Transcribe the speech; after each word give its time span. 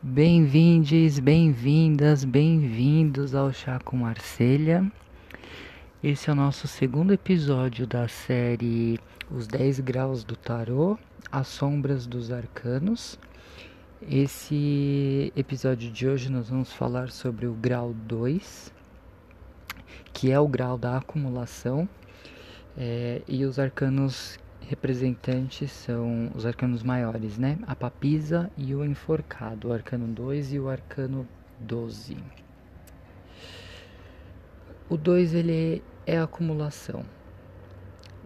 Bem-vindes, 0.00 1.18
bem-vindas, 1.18 2.24
bem-vindos 2.24 3.34
ao 3.34 3.52
Chá 3.52 3.80
com 3.84 3.96
Marselha. 3.96 4.88
Esse 6.00 6.30
é 6.30 6.32
o 6.32 6.36
nosso 6.36 6.68
segundo 6.68 7.12
episódio 7.12 7.84
da 7.84 8.06
série 8.06 9.00
Os 9.28 9.48
10 9.48 9.80
Graus 9.80 10.22
do 10.22 10.36
Tarô, 10.36 10.96
As 11.32 11.48
Sombras 11.48 12.06
dos 12.06 12.30
Arcanos. 12.30 13.18
Esse 14.08 15.32
episódio 15.34 15.90
de 15.90 16.06
hoje 16.06 16.30
nós 16.30 16.48
vamos 16.48 16.72
falar 16.72 17.10
sobre 17.10 17.48
o 17.48 17.52
grau 17.54 17.92
2, 17.92 18.72
que 20.12 20.30
é 20.30 20.38
o 20.38 20.46
grau 20.46 20.78
da 20.78 20.98
acumulação, 20.98 21.88
é, 22.76 23.20
e 23.26 23.44
os 23.44 23.58
arcanos 23.58 24.38
representantes 24.68 25.72
são 25.72 26.30
os 26.34 26.44
arcanos 26.44 26.82
maiores, 26.82 27.38
né? 27.38 27.58
A 27.66 27.74
papisa 27.74 28.50
e 28.56 28.74
o 28.74 28.84
enforcado, 28.84 29.68
o 29.68 29.72
arcano 29.72 30.06
2 30.06 30.52
e 30.52 30.60
o 30.60 30.68
arcano 30.68 31.26
12. 31.58 32.18
O 34.88 34.96
2 34.96 35.34
ele 35.34 35.82
é 36.06 36.18
acumulação. 36.18 37.02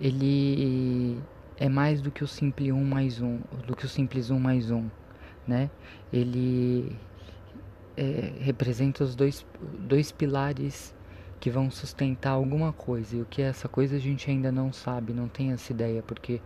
Ele 0.01 1.17
é 1.57 1.69
mais 1.69 2.03
do 2.03 2.11
que 2.11 2.25
o 2.25 2.27
simples 2.27 2.73
1 2.73 2.77
um 2.77 2.85
mais 2.85 3.21
1, 3.21 3.27
um, 3.27 3.41
do 3.65 3.77
que 3.77 3.85
o 3.85 3.89
simples 3.89 4.29
1 4.29 4.35
um 4.35 4.41
mais 4.41 4.69
1, 4.69 4.91
né? 5.47 5.71
Ele 6.13 6.97
é, 7.97 8.33
representa 8.41 9.05
os 9.05 9.15
dois, 9.15 9.47
dois 9.79 10.11
pilares 10.11 10.93
que 11.43 11.51
vão 11.51 11.69
sustentar 11.73 12.31
alguma 12.31 12.73
coisa. 12.73 13.17
E 13.17 13.21
o 13.21 13.27
que 13.27 13.43
é 13.43 13.47
essa 13.47 13.69
coisa 13.69 13.97
a 13.97 13.99
gente 13.99 14.31
ainda 14.31 14.53
não 14.53 14.73
sabe, 14.73 15.13
não 15.13 15.27
tem 15.27 15.51
essa 15.51 15.73
ideia, 15.73 16.01
porque 16.01 16.41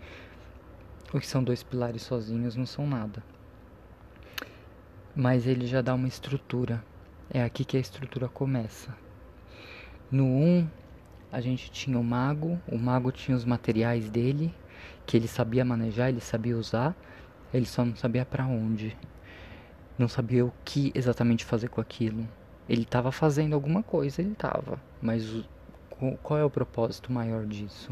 o 1.12 1.20
que 1.20 1.27
são 1.27 1.45
dois 1.45 1.62
pilares 1.62 2.00
sozinhos 2.00 2.56
não 2.56 2.64
são 2.64 2.86
nada. 2.86 3.22
Mas 5.14 5.46
ele 5.46 5.66
já 5.66 5.82
dá 5.82 5.95
uma 5.95 6.09
estrutura. 6.09 6.82
É 7.28 7.42
aqui 7.45 7.62
que 7.62 7.77
a 7.77 7.80
estrutura 7.80 8.27
começa. 8.27 8.97
No 10.11 10.24
1, 10.24 10.28
um, 10.28 10.69
a 11.30 11.42
gente 11.42 11.70
tinha 11.70 11.98
o 11.98 12.05
mago, 12.05 12.58
o 12.67 12.78
mago 12.78 13.12
tinha 13.12 13.36
os 13.36 13.44
materiais 13.44 14.08
dele, 14.08 14.55
que 15.05 15.14
ele 15.14 15.28
sabia 15.28 15.62
manejar, 15.62 16.08
ele 16.08 16.22
sabia 16.22 16.56
usar, 16.56 16.97
ele 17.52 17.67
só 17.67 17.84
não 17.84 17.97
sabia 17.97 18.24
para 18.24 18.47
onde. 18.47 18.97
Não 19.98 20.08
sabia 20.08 20.42
o 20.42 20.52
que 20.64 20.91
exatamente 20.94 21.44
fazer 21.44 21.69
com 21.69 21.83
aquilo. 21.83 22.27
Ele 22.69 22.83
estava 22.83 23.12
fazendo 23.12 23.55
alguma 23.55 23.83
coisa, 23.83 24.20
ele 24.20 24.33
estava, 24.33 24.81
mas 25.00 25.45
qual 26.22 26.39
é 26.39 26.45
o 26.45 26.50
propósito 26.50 27.12
maior 27.12 27.47
disso? 27.47 27.91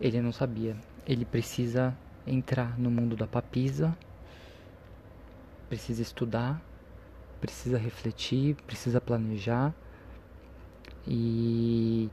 Ele 0.00 0.20
não 0.20 0.32
sabia. 0.32 0.76
Ele 1.06 1.24
precisa 1.24 1.96
entrar 2.26 2.78
no 2.78 2.90
mundo 2.90 3.16
da 3.16 3.26
papisa, 3.26 3.96
precisa 5.68 6.00
estudar, 6.00 6.62
precisa 7.40 7.76
refletir, 7.76 8.54
precisa 8.66 9.00
planejar 9.00 9.74
e 11.06 12.08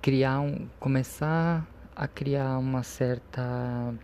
criar 0.00 0.40
um, 0.40 0.66
começar 0.80 1.66
a 1.94 2.08
criar 2.08 2.58
uma 2.58 2.82
certa 2.82 3.94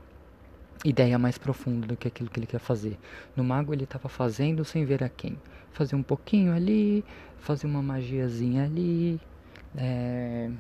ideia 0.85 1.19
mais 1.19 1.39
profunda 1.39 1.87
do 1.87 1.97
que 1.97 2.09
aquilo 2.09 2.29
que 2.29 2.39
ele 2.39 2.47
quer 2.47 2.59
fazer. 2.59 2.99
No 3.37 3.45
mago 3.45 3.73
ele 3.73 3.85
estava 3.85 4.09
fazendo 4.09 4.65
sem 4.65 4.85
ver 4.85 5.03
a 5.03 5.09
quem. 5.09 5.37
Fazia 5.73 5.97
um 5.97 6.03
pouquinho 6.03 6.53
ali, 6.53 7.05
fazia 7.39 7.69
uma 7.69 7.83
magiazinha 7.83 8.65
ali, 8.65 9.21
é, 9.77 10.51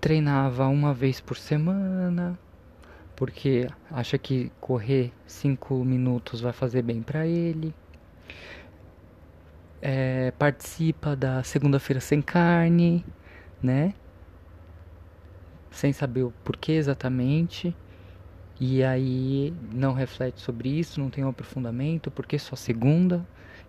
treinava 0.00 0.66
uma 0.68 0.94
vez 0.94 1.20
por 1.20 1.36
semana, 1.36 2.38
porque 3.16 3.68
acha 3.90 4.16
que 4.16 4.52
correr 4.60 5.12
cinco 5.26 5.84
minutos 5.84 6.40
vai 6.40 6.52
fazer 6.52 6.82
bem 6.82 7.02
para 7.02 7.26
ele. 7.26 7.74
É, 9.80 10.32
participa 10.32 11.14
da 11.14 11.42
segunda-feira 11.42 12.00
sem 12.00 12.20
carne, 12.20 13.04
né? 13.62 13.94
Sem 15.70 15.92
saber 15.92 16.22
o 16.22 16.32
porquê 16.44 16.72
exatamente. 16.72 17.76
E 18.60 18.82
aí 18.82 19.54
não 19.72 19.92
reflete 19.92 20.40
sobre 20.40 20.68
isso, 20.68 21.00
não 21.00 21.10
tem 21.10 21.24
um 21.24 21.28
aprofundamento, 21.28 22.10
porque 22.10 22.38
só 22.38 22.56
segunda. 22.56 23.24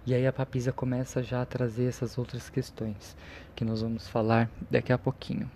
E 0.06 0.14
aí 0.14 0.26
a 0.26 0.34
papisa 0.34 0.72
começa 0.72 1.22
já 1.22 1.42
a 1.42 1.46
trazer 1.46 1.86
essas 1.86 2.18
outras 2.18 2.50
questões 2.50 3.16
que 3.56 3.64
nós 3.64 3.82
vamos 3.82 4.08
falar 4.08 4.50
daqui 4.70 4.92
a 4.92 4.98
pouquinho. 4.98 5.50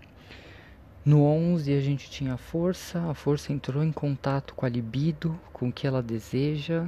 No 1.04 1.24
11 1.26 1.74
a 1.74 1.82
gente 1.82 2.10
tinha 2.10 2.36
a 2.36 2.38
força, 2.38 3.00
a 3.10 3.14
força 3.14 3.52
entrou 3.52 3.84
em 3.84 3.92
contato 3.92 4.54
com 4.54 4.66
a 4.66 4.70
libido, 4.70 5.38
com 5.52 5.70
o 5.70 5.72
que 5.72 5.88
ela 5.88 6.02
deseja, 6.02 6.88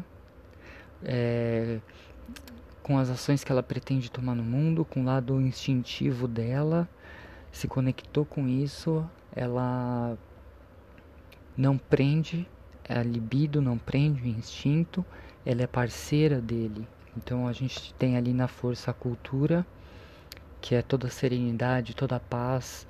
é, 1.04 1.80
com 2.84 2.98
as 2.98 3.10
ações 3.10 3.44
que 3.44 3.52
ela 3.52 3.64
pretende 3.64 4.12
tomar 4.12 4.36
no 4.36 4.44
mundo, 4.44 4.86
com 4.86 5.02
o 5.02 5.06
lado 5.06 5.42
instintivo 5.42 6.28
dela, 6.28 6.88
se 7.52 7.68
conectou 7.68 8.24
com 8.24 8.48
isso, 8.48 9.04
ela 9.36 10.18
não 11.58 11.78
prende 11.78 12.48
a 12.88 13.02
libido, 13.02 13.62
não 13.62 13.78
prende 13.78 14.22
o 14.22 14.28
instinto, 14.28 15.06
ela 15.46 15.64
é 15.64 15.68
parceira 15.68 16.42
dele. 16.42 16.88
Então 17.18 17.48
a 17.48 17.54
gente 17.54 17.94
tem 17.96 18.18
ali 18.18 18.34
na 18.34 18.48
força 18.48 18.92
a 18.92 18.94
cultura, 18.94 19.66
que 20.62 20.76
é 20.76 20.82
toda 20.82 21.08
a 21.08 21.12
serenidade, 21.12 21.96
toda 21.96 22.18
a 22.18 22.20
paz, 22.20 22.88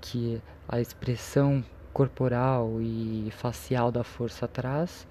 que 0.00 0.40
a 0.68 0.80
expressão 0.80 1.64
corporal 1.92 2.80
e 2.80 3.28
facial 3.30 3.90
da 3.90 4.04
força 4.04 4.46
traz, 4.46 5.06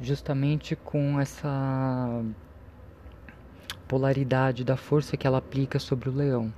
justamente 0.00 0.74
com 0.76 1.20
essa 1.20 2.24
polaridade 3.86 4.64
da 4.64 4.76
força 4.76 5.16
que 5.16 5.26
ela 5.26 5.38
aplica 5.38 5.78
sobre 5.78 6.08
o 6.08 6.12
leão, 6.12 6.52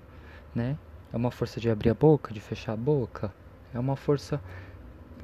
né? 0.55 0.79
É 1.13 1.17
uma 1.17 1.31
força 1.31 1.61
de 1.61 1.69
abrir 1.71 1.91
a 1.91 1.95
boca, 1.95 2.33
de 2.33 2.41
fechar 2.41 2.73
a 2.73 2.77
boca, 2.77 3.33
é 3.73 3.79
uma 3.79 3.97
força 3.97 4.41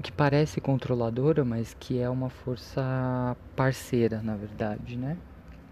que 0.00 0.10
parece 0.10 0.60
controladora, 0.60 1.44
mas 1.44 1.76
que 1.78 1.98
é 1.98 2.08
uma 2.08 2.30
força 2.30 3.36
parceira, 3.54 4.22
na 4.22 4.36
verdade, 4.36 4.96
né? 4.96 5.16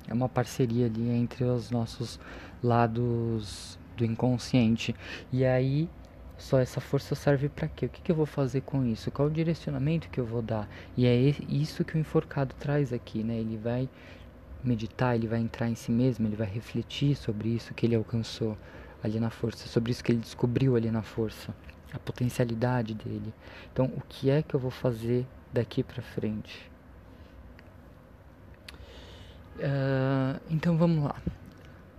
É 0.06 0.14
uma 0.14 0.28
parceria 0.28 0.86
ali 0.86 1.08
entre 1.10 1.44
os 1.44 1.70
nossos 1.70 2.18
lados 2.62 3.78
do 3.96 4.04
inconsciente. 4.04 4.94
E 5.32 5.44
aí, 5.44 5.88
só 6.36 6.58
essa 6.58 6.80
força 6.80 7.14
serve 7.14 7.48
para 7.48 7.68
quê? 7.68 7.86
O 7.86 7.88
que, 7.88 8.00
que 8.00 8.12
eu 8.12 8.16
vou 8.16 8.26
fazer 8.26 8.62
com 8.62 8.84
isso? 8.84 9.10
Qual 9.10 9.28
o 9.28 9.30
direcionamento 9.30 10.08
que 10.08 10.20
eu 10.20 10.24
vou 10.24 10.40
dar? 10.42 10.68
E 10.96 11.06
é 11.06 11.14
isso 11.48 11.84
que 11.84 11.96
o 11.96 11.98
enforcado 11.98 12.54
traz 12.58 12.92
aqui, 12.92 13.22
né? 13.22 13.34
Ele 13.34 13.56
vai 13.56 13.88
meditar, 14.62 15.14
ele 15.14 15.28
vai 15.28 15.40
entrar 15.40 15.68
em 15.68 15.74
si 15.74 15.90
mesmo, 15.90 16.26
ele 16.26 16.36
vai 16.36 16.48
refletir 16.48 17.14
sobre 17.16 17.48
isso 17.48 17.74
que 17.74 17.86
ele 17.86 17.94
alcançou 17.94 18.56
ali 19.02 19.20
na 19.20 19.30
força, 19.30 19.68
sobre 19.68 19.92
isso 19.92 20.02
que 20.02 20.12
ele 20.12 20.20
descobriu 20.20 20.74
ali 20.74 20.90
na 20.90 21.02
força 21.02 21.54
a 21.92 21.98
potencialidade 21.98 22.94
dele. 22.94 23.32
Então, 23.72 23.86
o 23.86 24.02
que 24.08 24.30
é 24.30 24.42
que 24.42 24.54
eu 24.54 24.60
vou 24.60 24.70
fazer 24.70 25.26
daqui 25.52 25.82
para 25.82 26.02
frente? 26.02 26.70
Uh, 29.56 30.40
então, 30.50 30.76
vamos 30.76 31.04
lá. 31.04 31.16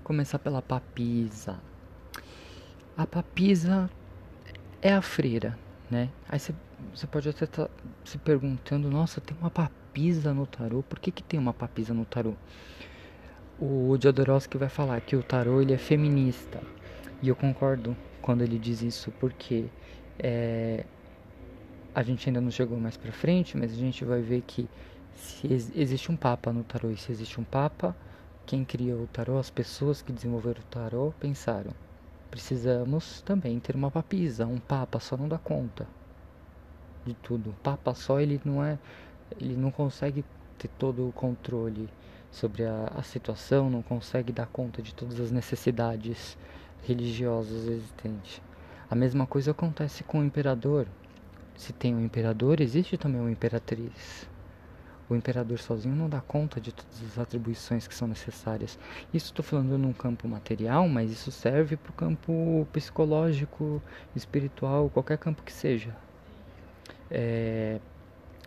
Começar 0.03 0.39
pela 0.39 0.61
papisa. 0.61 1.59
A 2.95 3.05
papisa 3.05 3.89
é 4.81 4.93
a 4.93 5.01
freira, 5.01 5.57
né? 5.89 6.09
Aí 6.27 6.39
você 6.39 7.07
pode 7.07 7.29
até 7.29 7.45
estar 7.45 7.65
tá 7.65 7.71
se 8.03 8.17
perguntando: 8.17 8.89
nossa, 8.89 9.21
tem 9.21 9.35
uma 9.39 9.49
papisa 9.49 10.33
no 10.33 10.45
tarô? 10.45 10.83
Por 10.83 10.99
que, 10.99 11.11
que 11.11 11.23
tem 11.23 11.39
uma 11.39 11.53
papisa 11.53 11.93
no 11.93 12.05
tarô? 12.05 12.33
O 13.59 13.97
Jodorowsky 14.01 14.57
vai 14.57 14.69
falar 14.69 15.01
que 15.01 15.15
o 15.15 15.23
tarô 15.23 15.61
ele 15.61 15.73
é 15.73 15.77
feminista. 15.77 16.61
E 17.21 17.27
eu 17.27 17.35
concordo 17.35 17.95
quando 18.21 18.41
ele 18.41 18.57
diz 18.57 18.81
isso, 18.81 19.11
porque 19.19 19.65
é, 20.19 20.85
a 21.93 22.03
gente 22.03 22.29
ainda 22.29 22.41
não 22.41 22.51
chegou 22.51 22.77
mais 22.79 22.97
para 22.97 23.11
frente, 23.11 23.57
mas 23.57 23.71
a 23.71 23.75
gente 23.75 24.03
vai 24.05 24.21
ver 24.21 24.41
que 24.45 24.69
se 25.15 25.47
ex 25.47 25.71
existe 25.75 26.11
um 26.11 26.15
papa 26.15 26.53
no 26.53 26.63
tarô, 26.63 26.89
e 26.91 26.97
se 26.97 27.11
existe 27.11 27.39
um 27.39 27.43
papa, 27.43 27.95
quem 28.45 28.63
criou 28.63 29.03
o 29.03 29.07
tarô, 29.07 29.37
as 29.37 29.49
pessoas 29.49 30.01
que 30.01 30.11
desenvolveram 30.11 30.61
o 30.61 30.65
tarô 30.65 31.13
pensaram: 31.19 31.71
precisamos 32.31 33.21
também 33.21 33.59
ter 33.59 33.75
uma 33.75 33.91
papisa, 33.91 34.45
um 34.45 34.59
papa 34.59 34.99
só 34.99 35.17
não 35.17 35.27
dá 35.27 35.37
conta 35.37 35.87
de 37.05 37.13
tudo. 37.15 37.55
Papa 37.63 37.93
só 37.93 38.19
ele 38.19 38.39
não 38.45 38.63
é, 38.63 38.77
ele 39.39 39.55
não 39.55 39.71
consegue 39.71 40.23
ter 40.57 40.67
todo 40.67 41.07
o 41.07 41.11
controle 41.11 41.89
sobre 42.31 42.65
a, 42.65 42.91
a 42.95 43.03
situação, 43.03 43.69
não 43.69 43.81
consegue 43.81 44.31
dar 44.31 44.47
conta 44.47 44.81
de 44.81 44.93
todas 44.93 45.19
as 45.19 45.31
necessidades 45.31 46.37
religiosas 46.83 47.65
existentes. 47.67 48.41
A 48.89 48.95
mesma 48.95 49.27
coisa 49.27 49.51
acontece 49.51 50.03
com 50.03 50.19
o 50.19 50.23
imperador. 50.23 50.87
Se 51.55 51.71
tem 51.71 51.93
um 51.93 52.03
imperador, 52.03 52.59
existe 52.59 52.97
também 52.97 53.21
uma 53.21 53.31
imperatriz. 53.31 54.27
O 55.07 55.15
imperador 55.15 55.59
sozinho 55.59 55.95
não 55.95 56.09
dá 56.09 56.21
conta 56.21 56.59
de 56.61 56.71
todas 56.71 57.01
as 57.03 57.19
atribuições 57.19 57.87
que 57.87 57.93
são 57.93 58.07
necessárias. 58.07 58.79
Isso 59.13 59.27
estou 59.27 59.43
falando 59.43 59.77
num 59.77 59.93
campo 59.93 60.27
material, 60.27 60.87
mas 60.87 61.11
isso 61.11 61.31
serve 61.31 61.75
para 61.77 61.89
o 61.89 61.93
campo 61.93 62.67
psicológico, 62.71 63.81
espiritual, 64.15 64.89
qualquer 64.89 65.17
campo 65.17 65.43
que 65.43 65.53
seja. 65.53 65.95
É... 67.11 67.79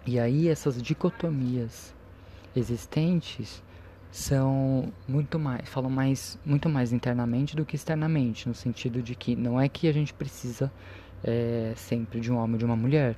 E 0.06 0.18
aí 0.18 0.48
essas 0.48 0.82
dicotomias 0.82 1.94
existentes 2.56 3.62
são 4.12 4.92
muito 5.08 5.38
mais, 5.38 5.66
falam 5.66 5.90
mais, 5.90 6.38
muito 6.44 6.68
mais 6.68 6.92
internamente 6.92 7.56
do 7.56 7.64
que 7.64 7.74
externamente, 7.74 8.46
no 8.46 8.54
sentido 8.54 9.02
de 9.02 9.14
que 9.14 9.34
não 9.34 9.58
é 9.58 9.70
que 9.70 9.88
a 9.88 9.92
gente 9.92 10.12
precisa 10.12 10.70
é, 11.24 11.72
sempre 11.74 12.20
de 12.20 12.30
um 12.30 12.36
homem 12.36 12.52
ou 12.52 12.58
de 12.58 12.64
uma 12.66 12.76
mulher, 12.76 13.16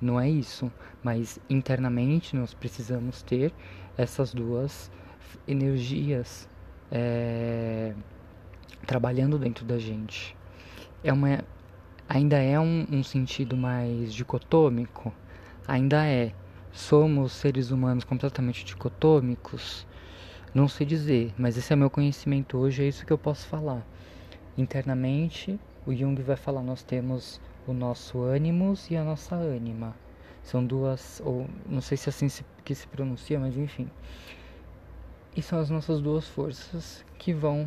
não 0.00 0.20
é 0.20 0.30
isso, 0.30 0.70
mas 1.02 1.40
internamente 1.50 2.36
nós 2.36 2.54
precisamos 2.54 3.22
ter 3.22 3.52
essas 3.98 4.32
duas 4.32 4.88
energias 5.48 6.48
é, 6.92 7.92
trabalhando 8.86 9.36
dentro 9.36 9.64
da 9.64 9.78
gente. 9.80 10.36
É 11.02 11.12
uma, 11.12 11.44
ainda 12.08 12.38
é 12.38 12.58
um, 12.60 12.86
um 12.88 13.02
sentido 13.02 13.56
mais 13.56 14.14
dicotômico, 14.14 15.12
ainda 15.66 16.06
é. 16.06 16.32
Somos 16.70 17.32
seres 17.32 17.70
humanos 17.70 18.02
completamente 18.04 18.64
dicotômicos 18.64 19.86
não 20.54 20.68
sei 20.68 20.86
dizer, 20.86 21.34
mas 21.36 21.58
esse 21.58 21.72
é 21.72 21.76
meu 21.76 21.90
conhecimento 21.90 22.56
hoje, 22.56 22.84
é 22.84 22.86
isso 22.86 23.04
que 23.04 23.12
eu 23.12 23.18
posso 23.18 23.44
falar. 23.48 23.84
Internamente, 24.56 25.58
o 25.84 25.92
Jung 25.92 26.22
vai 26.22 26.36
falar: 26.36 26.62
nós 26.62 26.84
temos 26.84 27.40
o 27.66 27.72
nosso 27.72 28.22
ânimos 28.22 28.88
e 28.88 28.96
a 28.96 29.02
nossa 29.02 29.34
ânima. 29.34 29.96
São 30.44 30.64
duas, 30.64 31.20
ou 31.24 31.48
não 31.66 31.80
sei 31.80 31.96
se 31.96 32.08
é 32.08 32.10
assim 32.10 32.28
se, 32.28 32.44
que 32.64 32.72
se 32.72 32.86
pronuncia, 32.86 33.40
mas 33.40 33.56
enfim. 33.56 33.90
E 35.34 35.42
são 35.42 35.58
as 35.58 35.70
nossas 35.70 36.00
duas 36.00 36.28
forças 36.28 37.04
que 37.18 37.32
vão 37.32 37.66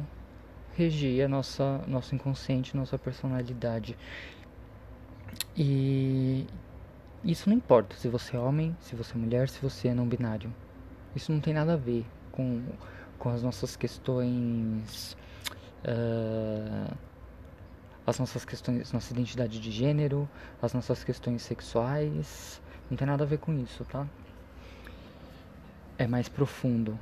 reger 0.74 1.26
a 1.26 1.28
nossa, 1.28 1.82
nosso 1.88 2.16
inconsciente, 2.16 2.78
nossa 2.78 2.98
personalidade. 2.98 3.98
E 5.58 6.48
isso 7.22 7.50
não 7.50 7.58
importa 7.58 7.98
se 7.98 8.08
você 8.08 8.38
é 8.38 8.40
homem, 8.40 8.78
se 8.80 8.96
você 8.96 9.14
é 9.14 9.18
mulher, 9.18 9.50
se 9.50 9.60
você 9.60 9.90
é 9.90 9.94
não 9.94 10.08
binário. 10.08 10.54
Isso 11.14 11.34
não 11.34 11.42
tem 11.42 11.54
nada 11.54 11.74
a 11.74 11.78
ver 11.78 12.06
com, 12.38 12.62
com 13.18 13.30
as 13.30 13.42
nossas 13.42 13.76
questões. 13.76 15.18
Uh, 15.84 16.96
as 18.06 18.20
nossas 18.20 18.46
questões, 18.46 18.94
nossa 18.94 19.12
identidade 19.12 19.60
de 19.60 19.70
gênero, 19.70 20.30
as 20.62 20.74
nossas 20.74 21.04
questões 21.04 21.42
sexuais. 21.42 22.62
Não 22.90 22.96
tem 22.96 23.06
nada 23.06 23.24
a 23.24 23.28
ver 23.28 23.40
com 23.40 23.52
isso, 23.60 23.84
tá? 23.84 24.08
É 25.98 26.08
mais 26.08 26.30
profundo. 26.30 26.98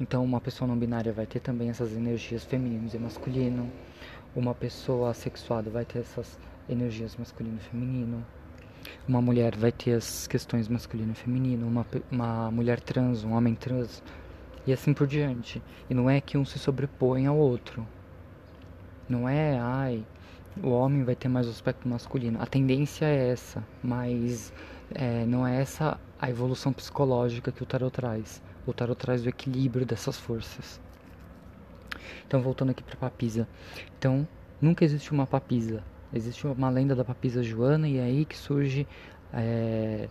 Então, 0.00 0.24
uma 0.24 0.40
pessoa 0.40 0.66
não 0.66 0.78
binária 0.78 1.12
vai 1.12 1.26
ter 1.26 1.40
também 1.40 1.68
essas 1.68 1.92
energias 1.92 2.44
femininas 2.44 2.94
e 2.94 2.98
masculino. 2.98 3.70
Uma 4.34 4.54
pessoa 4.54 5.10
assexuada 5.10 5.68
vai 5.68 5.84
ter 5.84 5.98
essas 5.98 6.38
energias 6.66 7.14
masculino 7.16 7.58
e 7.58 7.68
feminino. 7.68 8.24
Uma 9.06 9.20
mulher 9.20 9.54
vai 9.54 9.70
ter 9.70 9.92
as 9.92 10.26
questões 10.26 10.66
masculino 10.66 11.12
e 11.12 11.14
feminino. 11.14 11.66
Uma, 11.66 11.86
uma 12.10 12.50
mulher 12.50 12.80
trans, 12.80 13.22
um 13.22 13.32
homem 13.32 13.54
trans 13.54 14.02
e 14.66 14.72
assim 14.72 14.92
por 14.92 15.06
diante. 15.06 15.62
E 15.88 15.94
não 15.94 16.08
é 16.08 16.20
que 16.20 16.38
um 16.38 16.44
se 16.44 16.58
sobrepõe 16.58 17.26
ao 17.26 17.36
outro. 17.36 17.86
Não 19.08 19.28
é, 19.28 19.58
ai, 19.58 20.04
o 20.62 20.70
homem 20.70 21.04
vai 21.04 21.14
ter 21.14 21.28
mais 21.28 21.46
o 21.46 21.50
aspecto 21.50 21.88
masculino. 21.88 22.40
A 22.40 22.46
tendência 22.46 23.06
é 23.06 23.30
essa, 23.30 23.64
mas 23.82 24.52
é, 24.94 25.24
não 25.24 25.46
é 25.46 25.60
essa 25.60 25.98
a 26.20 26.30
evolução 26.30 26.72
psicológica 26.72 27.50
que 27.50 27.62
o 27.62 27.66
tarot 27.66 27.92
traz. 27.92 28.42
O 28.66 28.72
tarot 28.72 28.98
traz 28.98 29.24
o 29.24 29.28
equilíbrio 29.28 29.84
dessas 29.84 30.18
forças. 30.18 30.80
Então, 32.26 32.40
voltando 32.40 32.70
aqui 32.70 32.82
para 32.82 32.96
Papisa. 32.96 33.48
Então, 33.98 34.26
nunca 34.60 34.84
existe 34.84 35.10
uma 35.12 35.26
Papisa. 35.26 35.82
Existe 36.12 36.46
uma 36.46 36.70
lenda 36.70 36.94
da 36.94 37.04
Papisa 37.04 37.42
Joana 37.42 37.88
e 37.88 37.98
é 37.98 38.02
aí 38.02 38.24
que 38.24 38.36
surge 38.36 38.86
é, 39.32 40.08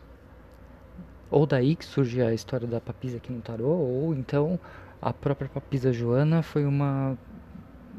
ou 1.31 1.45
daí 1.45 1.75
que 1.77 1.85
surge 1.85 2.21
a 2.21 2.33
história 2.33 2.67
da 2.67 2.81
papisa 2.81 3.17
aqui 3.17 3.31
no 3.31 3.41
tarô, 3.41 3.69
ou 3.69 4.13
então 4.13 4.59
a 5.01 5.13
própria 5.13 5.49
papisa 5.49 5.93
Joana 5.93 6.43
foi 6.43 6.65
uma 6.65 7.17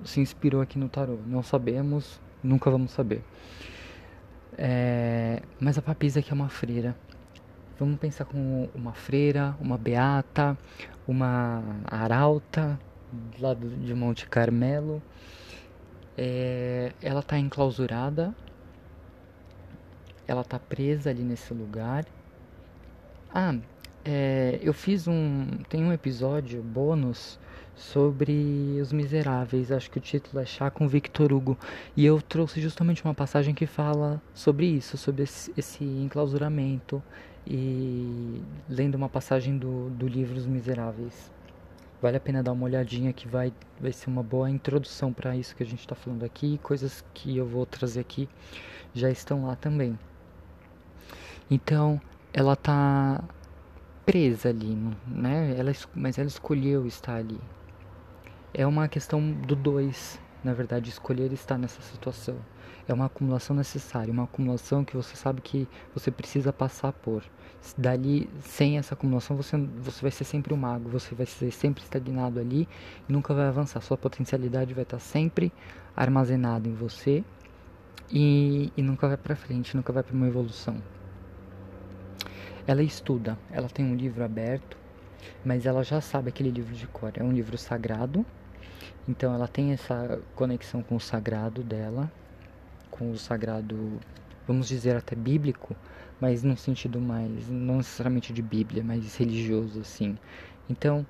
se 0.04 0.20
inspirou 0.20 0.60
aqui 0.60 0.78
no 0.78 0.88
tarô. 0.88 1.18
Não 1.26 1.42
sabemos, 1.42 2.20
nunca 2.42 2.70
vamos 2.70 2.90
saber. 2.90 3.24
É, 4.58 5.40
mas 5.58 5.78
a 5.78 5.82
papisa 5.82 6.20
aqui 6.20 6.30
é 6.30 6.34
uma 6.34 6.50
freira. 6.50 6.94
Vamos 7.78 7.98
pensar 7.98 8.26
como 8.26 8.68
uma 8.74 8.92
freira, 8.92 9.56
uma 9.58 9.78
beata, 9.78 10.56
uma 11.08 11.62
arauta 11.86 12.78
lá 13.38 13.54
de 13.54 13.94
Monte 13.94 14.28
Carmelo. 14.28 15.02
É, 16.18 16.92
ela 17.00 17.20
está 17.20 17.38
enclausurada, 17.38 18.34
ela 20.28 20.42
está 20.42 20.58
presa 20.58 21.08
ali 21.08 21.22
nesse 21.22 21.54
lugar 21.54 22.04
ah, 23.34 23.56
é, 24.04 24.58
eu 24.62 24.74
fiz 24.74 25.08
um. 25.08 25.46
Tem 25.68 25.82
um 25.82 25.92
episódio 25.92 26.62
bônus 26.62 27.38
sobre 27.74 28.78
Os 28.80 28.92
Miseráveis. 28.92 29.72
Acho 29.72 29.90
que 29.90 29.98
o 29.98 30.00
título 30.00 30.42
é 30.42 30.44
Chá 30.44 30.70
com 30.70 30.86
Victor 30.86 31.32
Hugo. 31.32 31.56
E 31.96 32.04
eu 32.04 32.20
trouxe 32.20 32.60
justamente 32.60 33.02
uma 33.04 33.14
passagem 33.14 33.54
que 33.54 33.66
fala 33.66 34.20
sobre 34.34 34.66
isso, 34.66 34.98
sobre 34.98 35.22
esse, 35.22 35.52
esse 35.56 35.84
enclausuramento. 35.84 37.02
E 37.46 38.42
lendo 38.68 38.96
uma 38.96 39.08
passagem 39.08 39.56
do, 39.56 39.88
do 39.90 40.06
livro 40.06 40.36
Os 40.36 40.46
Miseráveis. 40.46 41.30
Vale 42.00 42.16
a 42.16 42.20
pena 42.20 42.42
dar 42.42 42.52
uma 42.52 42.64
olhadinha 42.64 43.12
que 43.12 43.28
vai, 43.28 43.52
vai 43.80 43.92
ser 43.92 44.10
uma 44.10 44.22
boa 44.22 44.50
introdução 44.50 45.12
para 45.12 45.36
isso 45.36 45.54
que 45.54 45.62
a 45.62 45.66
gente 45.66 45.80
está 45.80 45.94
falando 45.94 46.24
aqui. 46.24 46.58
Coisas 46.62 47.04
que 47.14 47.36
eu 47.36 47.46
vou 47.46 47.64
trazer 47.64 48.00
aqui 48.00 48.28
já 48.92 49.08
estão 49.08 49.46
lá 49.46 49.56
também. 49.56 49.98
Então, 51.50 52.00
ela 52.32 52.56
tá 52.56 53.22
presa 54.06 54.48
ali, 54.48 54.76
né? 55.06 55.54
Ela, 55.56 55.72
mas 55.94 56.18
ela 56.18 56.28
escolheu 56.28 56.86
estar 56.86 57.16
ali. 57.16 57.38
É 58.54 58.66
uma 58.66 58.88
questão 58.88 59.32
do 59.32 59.54
dois, 59.54 60.18
na 60.42 60.52
verdade, 60.52 60.88
escolher 60.88 61.32
estar 61.32 61.58
nessa 61.58 61.80
situação. 61.82 62.36
É 62.88 62.92
uma 62.92 63.06
acumulação 63.06 63.54
necessária, 63.54 64.12
uma 64.12 64.24
acumulação 64.24 64.84
que 64.84 64.96
você 64.96 65.14
sabe 65.14 65.40
que 65.40 65.68
você 65.94 66.10
precisa 66.10 66.52
passar 66.52 66.92
por. 66.92 67.22
Dali, 67.78 68.28
sem 68.40 68.76
essa 68.76 68.94
acumulação, 68.94 69.36
você, 69.36 69.56
você 69.56 70.02
vai 70.02 70.10
ser 70.10 70.24
sempre 70.24 70.52
um 70.52 70.56
mago, 70.56 70.88
você 70.88 71.14
vai 71.14 71.26
ser 71.26 71.50
sempre 71.52 71.82
estagnado 71.84 72.40
ali 72.40 72.68
e 73.08 73.12
nunca 73.12 73.32
vai 73.32 73.46
avançar. 73.46 73.80
Sua 73.82 73.96
potencialidade 73.96 74.74
vai 74.74 74.82
estar 74.82 74.98
sempre 74.98 75.52
armazenada 75.94 76.68
em 76.68 76.74
você 76.74 77.22
e, 78.10 78.72
e 78.76 78.82
nunca 78.82 79.06
vai 79.06 79.16
para 79.16 79.36
frente, 79.36 79.76
nunca 79.76 79.92
vai 79.92 80.02
para 80.02 80.14
uma 80.14 80.26
evolução. 80.26 80.76
Ela 82.66 82.82
estuda, 82.82 83.38
ela 83.50 83.68
tem 83.68 83.84
um 83.84 83.94
livro 83.94 84.24
aberto, 84.24 84.76
mas 85.44 85.66
ela 85.66 85.82
já 85.82 86.00
sabe 86.00 86.28
aquele 86.28 86.50
livro 86.50 86.74
de 86.74 86.86
cor. 86.86 87.12
É 87.16 87.22
um 87.22 87.32
livro 87.32 87.58
sagrado, 87.58 88.24
então 89.08 89.34
ela 89.34 89.48
tem 89.48 89.72
essa 89.72 90.20
conexão 90.34 90.82
com 90.82 90.96
o 90.96 91.00
sagrado 91.00 91.62
dela, 91.62 92.10
com 92.90 93.10
o 93.10 93.18
sagrado, 93.18 93.98
vamos 94.46 94.68
dizer 94.68 94.96
até 94.96 95.16
bíblico, 95.16 95.74
mas 96.20 96.44
num 96.44 96.56
sentido 96.56 97.00
mais, 97.00 97.48
não 97.48 97.78
necessariamente 97.78 98.32
de 98.32 98.42
Bíblia, 98.42 98.84
mas 98.84 99.16
religioso 99.16 99.80
assim. 99.80 100.16
Então, 100.70 101.04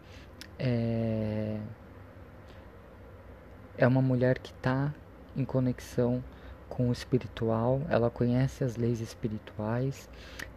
é, 0.58 1.58
é 3.76 3.86
uma 3.86 4.00
mulher 4.00 4.38
que 4.38 4.52
está 4.52 4.94
em 5.36 5.44
conexão 5.44 6.24
com 6.68 6.88
o 6.88 6.92
espiritual, 6.92 7.82
ela 7.90 8.08
conhece 8.08 8.64
as 8.64 8.76
leis 8.76 9.00
espirituais, 9.00 10.08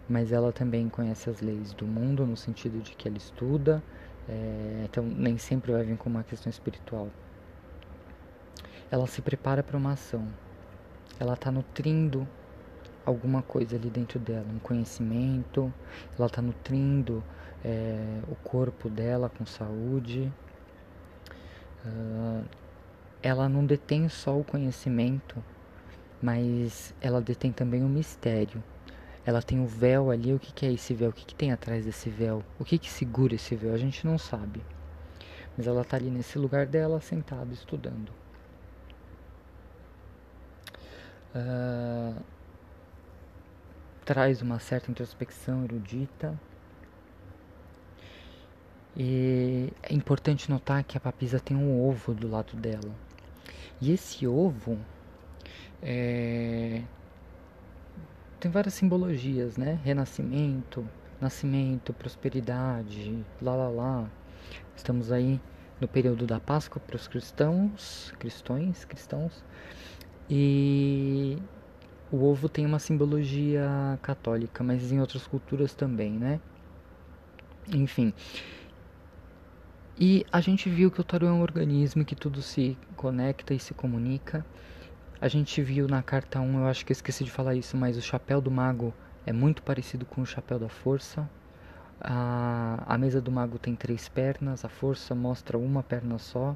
mas 0.07 0.31
ela 0.31 0.51
também 0.51 0.88
conhece 0.88 1.29
as 1.29 1.41
leis 1.41 1.74
do 1.74 1.85
mundo 1.85 2.25
no 2.25 2.38
sentido 2.38 2.81
de 2.81 2.95
que 2.95 3.07
ela 3.07 3.17
estuda, 3.17 3.83
é, 4.29 4.83
então 4.85 5.03
nem 5.03 5.38
sempre 5.38 5.71
vai 5.71 5.83
vir 5.83 5.97
com 5.97 6.09
uma 6.09 6.24
questão 6.24 6.50
espiritual. 6.50 7.09
Ela 8.91 9.07
se 9.07 9.21
prepara 9.21 9.63
para 9.63 9.75
uma 9.75 9.93
ação, 9.93 10.27
ela 11.19 11.33
está 11.33 11.51
nutrindo 11.51 12.27
alguma 13.05 13.41
coisa 13.41 13.75
ali 13.75 13.89
dentro 13.89 14.19
dela, 14.19 14.45
um 14.53 14.59
conhecimento, 14.59 15.74
ela 16.17 16.27
está 16.27 16.41
nutrindo 16.41 17.24
é, 17.63 18.19
o 18.29 18.35
corpo 18.35 18.89
dela 18.89 19.29
com 19.29 19.45
saúde. 19.45 20.31
Uh, 21.85 22.43
ela 23.21 23.47
não 23.47 23.63
detém 23.63 24.09
só 24.09 24.39
o 24.39 24.43
conhecimento, 24.43 25.43
mas 26.21 26.95
ela 27.00 27.21
detém 27.21 27.51
também 27.51 27.83
o 27.83 27.88
mistério 27.88 28.63
ela 29.25 29.41
tem 29.41 29.60
o 29.60 29.65
véu 29.65 30.12
ali. 30.12 30.34
O 30.34 30.39
que, 30.39 30.53
que 30.53 30.65
é 30.65 30.72
esse 30.72 30.94
véu? 30.94 31.10
O 31.10 31.13
que, 31.13 31.25
que 31.25 31.36
tem 31.36 31.51
atrás 31.51 31.86
desse 31.86 32.10
véu? 32.10 32.44
O 32.60 32.63
que, 32.63 32.77
que 32.77 32.89
segura 32.89 33.36
esse 33.36 33.55
véu? 33.55 33.74
A 33.74 33.77
gente 33.77 34.05
não 34.05 34.17
sabe. 34.17 34.62
Mas 35.58 35.67
ela 35.67 35.82
está 35.82 35.98
ali 35.98 36.10
nesse 36.12 36.38
lugar 36.38 36.65
dela, 36.65 37.01
sentada, 37.01 37.51
estudando. 37.53 38.12
Uh, 41.34 42.22
traz 44.05 44.41
uma 44.41 44.60
certa 44.60 44.91
introspecção 44.91 45.63
erudita. 45.63 46.39
E 48.96 49.74
é 49.84 49.94
importante 49.94 50.50
notar 50.50 50.84
que 50.84 50.98
a 50.98 51.01
papisa 51.01 51.39
tem 51.39 51.58
um 51.58 51.82
ovo 51.82 52.13
do 52.13 52.29
lado 52.29 52.55
dela. 52.55 52.94
E 53.82 53.91
esse 53.91 54.25
ovo 54.25 54.79
é, 55.82 56.82
tem 58.45 58.51
várias 58.51 58.75
simbologias, 58.75 59.57
né? 59.57 59.79
Renascimento, 59.83 60.87
nascimento, 61.19 61.91
prosperidade, 61.91 63.25
lá 63.41 63.55
lá 63.55 63.69
lá. 63.69 64.09
Estamos 64.75 65.11
aí 65.11 65.41
no 65.81 65.87
período 65.87 66.27
da 66.27 66.39
Páscoa 66.39 66.79
para 66.79 66.95
os 66.95 67.07
cristãos, 67.07 68.13
cristões, 68.19 68.85
cristãos. 68.85 69.43
E 70.29 71.39
o 72.11 72.23
ovo 72.23 72.47
tem 72.47 72.67
uma 72.67 72.77
simbologia 72.77 73.97
católica, 74.03 74.63
mas 74.63 74.91
em 74.91 74.99
outras 74.99 75.25
culturas 75.25 75.73
também, 75.73 76.11
né? 76.11 76.39
Enfim. 77.73 78.13
E 79.99 80.23
a 80.31 80.39
gente 80.39 80.69
viu 80.69 80.91
que 80.91 81.01
o 81.01 81.03
tarô 81.03 81.25
é 81.25 81.31
um 81.31 81.41
organismo 81.41 82.05
que 82.05 82.15
tudo 82.15 82.43
se 82.43 82.77
conecta 82.95 83.55
e 83.55 83.59
se 83.59 83.73
comunica. 83.73 84.45
A 85.19 85.29
gente 85.29 85.62
viu 85.62 85.88
na 85.88 86.03
carta 86.03 86.41
1, 86.41 86.60
eu 86.60 86.67
acho 86.67 86.86
que 86.86 86.91
eu 86.91 86.95
esqueci 86.95 87.24
de 87.24 87.31
falar 87.31 87.55
isso, 87.55 87.77
mas 87.77 87.98
o 87.98 88.01
chapéu 88.01 88.41
do 88.41 88.51
mago 88.51 88.93
é 89.25 89.31
muito 89.31 89.63
parecido 89.63 90.05
com 90.05 90.22
o 90.22 90.25
chapéu 90.25 90.60
da 90.60 90.67
força. 90.67 91.29
A, 92.01 92.84
a 92.86 92.98
mesa 92.98 93.22
do 93.22 93.31
mago 93.31 93.57
tem 93.57 93.75
três 93.75 94.10
pernas, 94.10 94.65
a 94.65 94.69
força 94.69 95.15
mostra 95.15 95.57
uma 95.57 95.81
perna 95.81 96.19
só. 96.19 96.55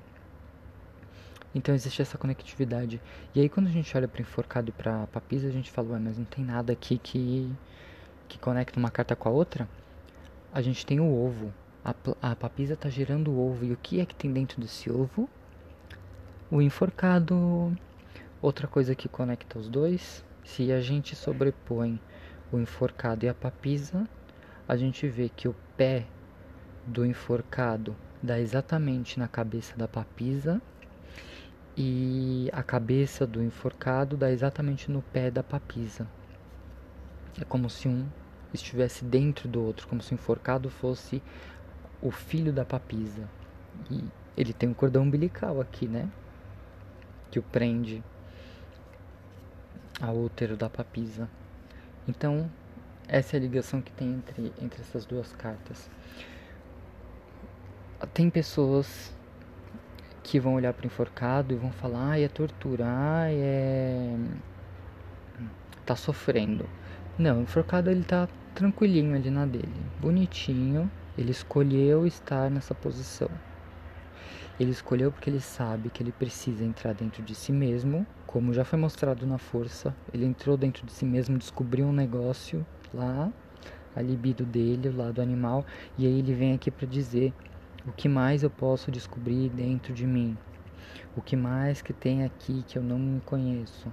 Então 1.55 1.73
existe 1.73 2.01
essa 2.01 2.17
conectividade. 2.17 3.01
E 3.33 3.39
aí 3.39 3.47
quando 3.47 3.67
a 3.67 3.71
gente 3.71 3.95
olha 3.95 4.09
para 4.09 4.21
enforcado 4.21 4.69
e 4.69 4.73
para 4.73 5.07
papisa, 5.07 5.47
a 5.47 5.51
gente 5.51 5.71
fala, 5.71 5.93
ué, 5.93 5.99
mas 5.99 6.17
não 6.17 6.25
tem 6.25 6.43
nada 6.43 6.73
aqui 6.73 6.97
que, 6.97 7.51
que 8.27 8.37
conecta 8.37 8.77
uma 8.77 8.91
carta 8.91 9.15
com 9.15 9.29
a 9.29 9.31
outra? 9.31 9.67
A 10.53 10.61
gente 10.61 10.85
tem 10.85 10.99
o 10.99 11.05
ovo. 11.05 11.53
A, 11.83 11.95
a 12.21 12.35
papisa 12.35 12.73
está 12.73 12.89
gerando 12.89 13.31
o 13.31 13.49
ovo. 13.49 13.63
E 13.65 13.71
o 13.71 13.77
que 13.77 14.01
é 14.01 14.05
que 14.05 14.13
tem 14.13 14.31
dentro 14.31 14.59
desse 14.59 14.91
ovo? 14.91 15.29
O 16.51 16.61
enforcado. 16.61 17.75
Outra 18.41 18.67
coisa 18.67 18.95
que 18.95 19.09
conecta 19.09 19.59
os 19.59 19.67
dois, 19.67 20.23
se 20.45 20.71
a 20.71 20.79
gente 20.79 21.13
sobrepõe 21.13 21.99
o 22.53 22.57
enforcado 22.57 23.25
e 23.25 23.29
a 23.29 23.33
papisa, 23.33 24.07
a 24.65 24.77
gente 24.77 25.05
vê 25.09 25.27
que 25.27 25.49
o 25.49 25.55
pé 25.75 26.05
do 26.87 27.05
enforcado 27.05 27.97
dá 28.23 28.39
exatamente 28.39 29.19
na 29.19 29.27
cabeça 29.27 29.75
da 29.75 29.89
papisa 29.89 30.61
e 31.75 32.49
a 32.53 32.63
cabeça 32.63 33.27
do 33.27 33.43
enforcado 33.43 34.15
dá 34.15 34.31
exatamente 34.31 34.89
no 34.89 35.01
pé 35.01 35.29
da 35.29 35.43
papisa. 35.43 36.07
É 37.41 37.43
como 37.43 37.69
se 37.69 37.89
um 37.89 38.07
estivesse 38.53 39.03
dentro 39.03 39.49
do 39.49 39.61
outro, 39.61 39.85
como 39.85 40.01
se 40.01 40.13
o 40.13 40.15
enforcado 40.15 40.69
fosse 40.69 41.21
o 42.01 42.09
filho 42.09 42.53
da 42.53 42.63
papisa. 42.63 43.29
E 43.91 44.01
ele 44.37 44.53
tem 44.53 44.69
um 44.69 44.73
cordão 44.73 45.03
umbilical 45.03 45.59
aqui, 45.59 45.89
né? 45.89 46.09
Que 47.29 47.37
o 47.37 47.43
prende 47.43 48.01
ao 50.01 50.15
útero 50.15 50.55
da 50.55 50.69
papisa. 50.69 51.29
Então, 52.07 52.49
essa 53.07 53.35
é 53.35 53.39
a 53.39 53.41
ligação 53.41 53.81
que 53.81 53.91
tem 53.91 54.13
entre, 54.13 54.53
entre 54.61 54.81
essas 54.81 55.05
duas 55.05 55.33
cartas. 55.33 55.89
Tem 58.13 58.29
pessoas 58.29 59.13
que 60.23 60.39
vão 60.39 60.55
olhar 60.55 60.73
para 60.73 60.83
o 60.83 60.87
enforcado 60.87 61.53
e 61.53 61.57
vão 61.57 61.71
falar: 61.71 62.11
ai, 62.11 62.23
é 62.23 62.27
tortura, 62.27 62.85
é. 63.29 64.15
tá 65.85 65.95
sofrendo. 65.95 66.69
Não, 67.17 67.39
o 67.39 67.41
enforcado 67.41 67.89
ele 67.89 68.03
tá 68.03 68.29
tranquilinho 68.55 69.15
ali 69.15 69.29
na 69.29 69.45
dele, 69.45 69.73
bonitinho. 69.99 70.89
Ele 71.17 71.31
escolheu 71.31 72.07
estar 72.07 72.49
nessa 72.49 72.73
posição. 72.73 73.29
Ele 74.59 74.71
escolheu 74.71 75.11
porque 75.11 75.29
ele 75.29 75.39
sabe 75.39 75.89
que 75.89 76.03
ele 76.03 76.11
precisa 76.11 76.65
entrar 76.65 76.93
dentro 76.93 77.23
de 77.23 77.33
si 77.33 77.51
mesmo, 77.51 78.05
como 78.27 78.53
já 78.53 78.65
foi 78.65 78.77
mostrado 78.77 79.25
na 79.25 79.37
força. 79.37 79.95
Ele 80.13 80.25
entrou 80.25 80.57
dentro 80.57 80.85
de 80.85 80.91
si 80.91 81.05
mesmo, 81.05 81.37
descobriu 81.37 81.85
um 81.85 81.93
negócio 81.93 82.65
lá, 82.93 83.31
a 83.95 84.01
libido 84.01 84.45
dele, 84.45 84.89
o 84.89 84.95
lado 84.95 85.21
animal, 85.21 85.65
e 85.97 86.05
aí 86.05 86.19
ele 86.19 86.33
vem 86.33 86.53
aqui 86.53 86.69
para 86.69 86.85
dizer 86.85 87.33
o 87.87 87.91
que 87.93 88.09
mais 88.09 88.43
eu 88.43 88.49
posso 88.49 88.91
descobrir 88.91 89.49
dentro 89.49 89.93
de 89.93 90.05
mim, 90.05 90.37
o 91.15 91.21
que 91.21 91.35
mais 91.35 91.81
que 91.81 91.93
tem 91.93 92.23
aqui 92.23 92.63
que 92.67 92.77
eu 92.77 92.83
não 92.83 92.99
me 92.99 93.21
conheço. 93.21 93.91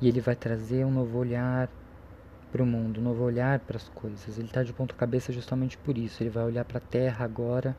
E 0.00 0.08
ele 0.08 0.20
vai 0.20 0.34
trazer 0.34 0.84
um 0.84 0.90
novo 0.90 1.18
olhar 1.18 1.68
para 2.50 2.62
o 2.62 2.66
mundo, 2.66 3.00
um 3.00 3.04
novo 3.04 3.22
olhar 3.22 3.58
para 3.60 3.76
as 3.76 3.88
coisas. 3.88 4.38
Ele 4.38 4.46
está 4.46 4.62
de 4.62 4.72
ponta 4.72 4.94
cabeça 4.94 5.32
justamente 5.32 5.76
por 5.78 5.96
isso. 5.96 6.22
Ele 6.22 6.30
vai 6.30 6.44
olhar 6.44 6.64
para 6.64 6.78
a 6.78 6.80
terra 6.80 7.24
agora. 7.24 7.76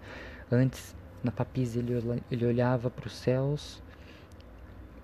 Antes, 0.52 0.96
na 1.24 1.32
papisa, 1.32 1.80
ele, 1.80 1.94
ele 2.32 2.46
olhava 2.46 2.90
para 2.90 3.08
os 3.08 3.16
céus, 3.16 3.82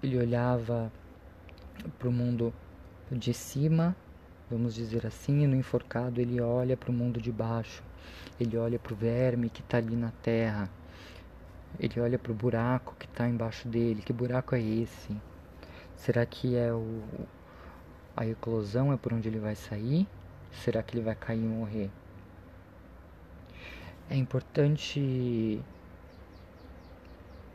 ele 0.01 0.17
olhava 0.17 0.91
para 1.97 2.07
o 2.07 2.11
mundo 2.11 2.53
de 3.11 3.33
cima, 3.33 3.95
vamos 4.49 4.75
dizer 4.75 5.05
assim, 5.05 5.43
e 5.43 5.47
no 5.47 5.55
enforcado 5.55 6.21
ele 6.21 6.39
olha 6.41 6.77
para 6.77 6.91
o 6.91 6.93
mundo 6.93 7.21
de 7.21 7.31
baixo. 7.31 7.83
Ele 8.39 8.57
olha 8.57 8.79
para 8.79 8.93
o 8.93 8.95
verme 8.95 9.49
que 9.49 9.61
está 9.61 9.77
ali 9.77 9.95
na 9.95 10.11
terra. 10.21 10.69
Ele 11.79 11.99
olha 11.99 12.19
para 12.19 12.31
o 12.31 12.35
buraco 12.35 12.95
que 12.99 13.05
está 13.05 13.27
embaixo 13.27 13.67
dele. 13.67 14.01
Que 14.01 14.13
buraco 14.13 14.55
é 14.55 14.61
esse? 14.61 15.15
Será 15.95 16.25
que 16.25 16.55
é 16.55 16.71
o, 16.73 17.01
a 18.15 18.27
eclosão 18.27 18.91
é 18.91 18.97
por 18.97 19.13
onde 19.13 19.27
ele 19.27 19.39
vai 19.39 19.55
sair? 19.55 20.07
Será 20.51 20.83
que 20.83 20.95
ele 20.95 21.03
vai 21.03 21.15
cair 21.15 21.39
e 21.39 21.47
morrer? 21.47 21.89
É 24.09 24.15
importante. 24.15 25.61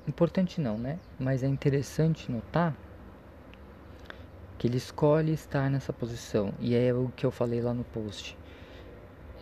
Importante 0.08 0.58
não, 0.58 0.78
né? 0.78 0.98
Mas 1.20 1.42
é 1.42 1.46
interessante 1.46 2.32
notar 2.32 2.74
que 4.56 4.66
ele 4.66 4.78
escolhe 4.78 5.32
estar 5.32 5.70
nessa 5.70 5.92
posição. 5.92 6.54
E 6.58 6.74
é 6.74 6.94
o 6.94 7.12
que 7.14 7.26
eu 7.26 7.30
falei 7.30 7.60
lá 7.60 7.74
no 7.74 7.84
post. 7.84 8.36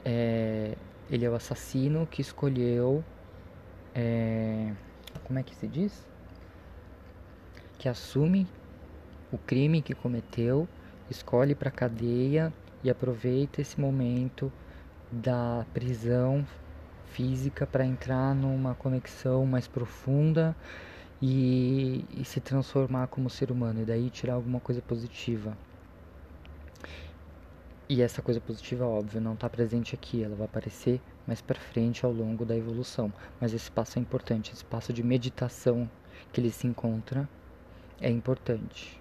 É, 0.05 0.75
ele 1.09 1.25
é 1.25 1.31
o 1.31 1.37
assassino 1.37 2.05
que 2.05 2.21
escolheu. 2.21 3.05
É, 3.95 4.73
como 5.25 5.39
é 5.39 5.45
que 5.45 5.55
se 5.55 5.69
diz? 5.69 6.05
Que 7.79 7.89
assume 7.89 8.45
o 9.31 9.39
crime 9.39 9.81
que 9.81 9.95
cometeu 9.95 10.69
escolhe 11.09 11.55
para 11.55 11.71
cadeia 11.71 12.53
e 12.83 12.91
aproveita 12.91 13.61
esse 13.61 13.81
momento 13.81 14.53
da 15.13 15.65
prisão 15.73 16.45
física 17.13 17.67
para 17.67 17.85
entrar 17.85 18.35
numa 18.35 18.75
conexão 18.75 19.47
mais 19.47 19.67
profunda 19.67 20.55
e, 21.21 22.05
e, 22.11 22.25
se 22.25 22.41
transformar 22.41 23.07
como 23.07 23.31
ser 23.31 23.51
humano 23.51 23.83
e 23.83 23.85
daí 23.85 24.11
tirar 24.11 24.35
alguma 24.35 24.61
coisa 24.61 24.83
positiva. 24.83 25.57
E 27.89 28.03
essa 28.03 28.21
coisa 28.21 28.41
positiva, 28.41 28.85
óbvio, 28.85 29.21
não 29.21 29.35
está 29.35 29.49
presente 29.49 29.95
aqui, 29.95 30.23
ela 30.23 30.35
vai 30.35 30.47
aparecer 30.47 31.01
mais 31.27 31.41
para 31.41 31.59
frente 31.59 32.05
ao 32.05 32.13
longo 32.13 32.45
da 32.45 32.57
evolução. 32.57 33.13
Mas 33.41 33.55
esse 33.55 33.71
passo 33.71 33.99
é 33.99 34.03
importante, 34.03 34.53
esse 34.53 34.65
passo 34.65 34.93
de 34.93 35.03
meditação 35.03 35.89
que 36.33 36.41
ele 36.41 36.51
se 36.51 36.67
encontra 36.67 37.29
é 38.01 38.11
importante. 38.11 39.01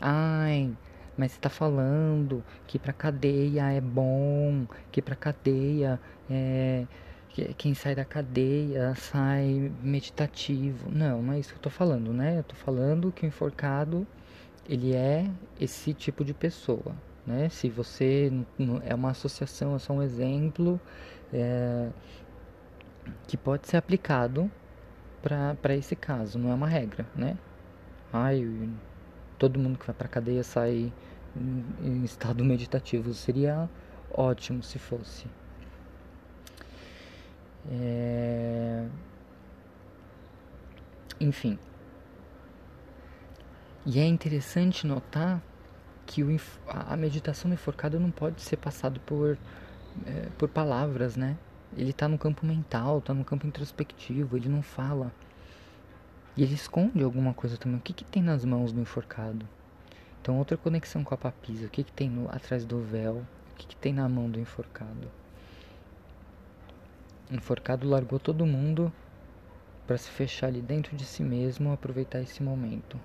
Ai, 0.00 0.76
mas 1.16 1.32
você 1.32 1.40
tá 1.40 1.48
falando 1.50 2.44
que 2.66 2.78
pra 2.78 2.92
cadeia 2.92 3.70
é 3.72 3.80
bom, 3.80 4.66
que 4.92 5.00
pra 5.02 5.16
cadeia 5.16 6.00
é. 6.30 6.86
Quem 7.58 7.74
sai 7.74 7.94
da 7.94 8.04
cadeia 8.04 8.94
sai 8.94 9.70
meditativo. 9.82 10.90
Não, 10.90 11.22
não 11.22 11.34
é 11.34 11.38
isso 11.38 11.50
que 11.50 11.56
eu 11.58 11.62
tô 11.62 11.70
falando, 11.70 12.12
né? 12.12 12.38
Eu 12.38 12.42
tô 12.42 12.54
falando 12.54 13.12
que 13.12 13.26
o 13.26 13.28
enforcado 13.28 14.06
ele 14.68 14.94
é 14.94 15.30
esse 15.60 15.92
tipo 15.92 16.24
de 16.24 16.32
pessoa, 16.32 16.94
né? 17.26 17.48
Se 17.50 17.68
você 17.68 18.32
é 18.84 18.94
uma 18.94 19.10
associação, 19.10 19.76
é 19.76 19.78
só 19.78 19.92
um 19.92 20.02
exemplo 20.02 20.80
é, 21.32 21.90
que 23.26 23.36
pode 23.36 23.68
ser 23.68 23.76
aplicado 23.76 24.50
para 25.22 25.74
esse 25.74 25.96
caso, 25.96 26.38
não 26.38 26.50
é 26.50 26.54
uma 26.54 26.68
regra, 26.68 27.04
né? 27.14 27.36
Ai, 28.12 28.46
todo 29.38 29.58
mundo 29.58 29.78
que 29.78 29.86
vai 29.86 29.94
para 29.94 30.08
cadeia 30.08 30.42
sai 30.42 30.92
em, 31.36 31.64
em 31.82 32.04
estado 32.04 32.42
meditativo. 32.44 33.12
Seria 33.14 33.68
ótimo 34.12 34.62
se 34.62 34.78
fosse. 34.78 35.26
É... 37.70 38.86
Enfim. 41.20 41.58
E 43.84 44.00
é 44.00 44.06
interessante 44.06 44.86
notar 44.86 45.42
que 46.04 46.22
o, 46.22 46.28
a 46.68 46.96
meditação 46.96 47.50
do 47.50 47.54
enforcado 47.54 47.98
não 47.98 48.10
pode 48.10 48.40
ser 48.42 48.56
passado 48.56 49.00
por, 49.00 49.38
é, 50.06 50.28
por 50.38 50.48
palavras, 50.48 51.16
né? 51.16 51.36
Ele 51.76 51.90
está 51.90 52.08
no 52.08 52.16
campo 52.16 52.46
mental, 52.46 52.98
está 52.98 53.12
no 53.12 53.24
campo 53.24 53.46
introspectivo, 53.46 54.36
ele 54.36 54.48
não 54.48 54.62
fala. 54.62 55.12
E 56.36 56.42
ele 56.42 56.54
esconde 56.54 57.02
alguma 57.02 57.32
coisa 57.32 57.56
também. 57.56 57.78
O 57.78 57.82
que, 57.82 57.92
que 57.92 58.04
tem 58.04 58.22
nas 58.22 58.44
mãos 58.44 58.72
do 58.72 58.80
enforcado? 58.80 59.48
Então, 60.20 60.38
outra 60.38 60.56
conexão 60.56 61.02
com 61.02 61.14
a 61.14 61.18
papisa. 61.18 61.66
O 61.66 61.70
que, 61.70 61.84
que 61.84 61.92
tem 61.92 62.10
no, 62.10 62.28
atrás 62.28 62.64
do 62.64 62.80
véu? 62.80 63.24
O 63.52 63.56
que, 63.56 63.66
que 63.66 63.76
tem 63.76 63.92
na 63.92 64.08
mão 64.08 64.28
do 64.28 64.38
enforcado? 64.38 65.10
O 67.30 67.34
enforcado 67.34 67.88
largou 67.88 68.18
todo 68.18 68.44
mundo 68.44 68.92
para 69.86 69.96
se 69.96 70.10
fechar 70.10 70.48
ali 70.48 70.60
dentro 70.60 70.96
de 70.96 71.04
si 71.04 71.22
mesmo, 71.22 71.72
aproveitar 71.72 72.20
esse 72.20 72.42
momento 72.42 73.00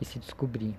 e 0.00 0.04
se 0.04 0.18
descobrir. 0.18 0.74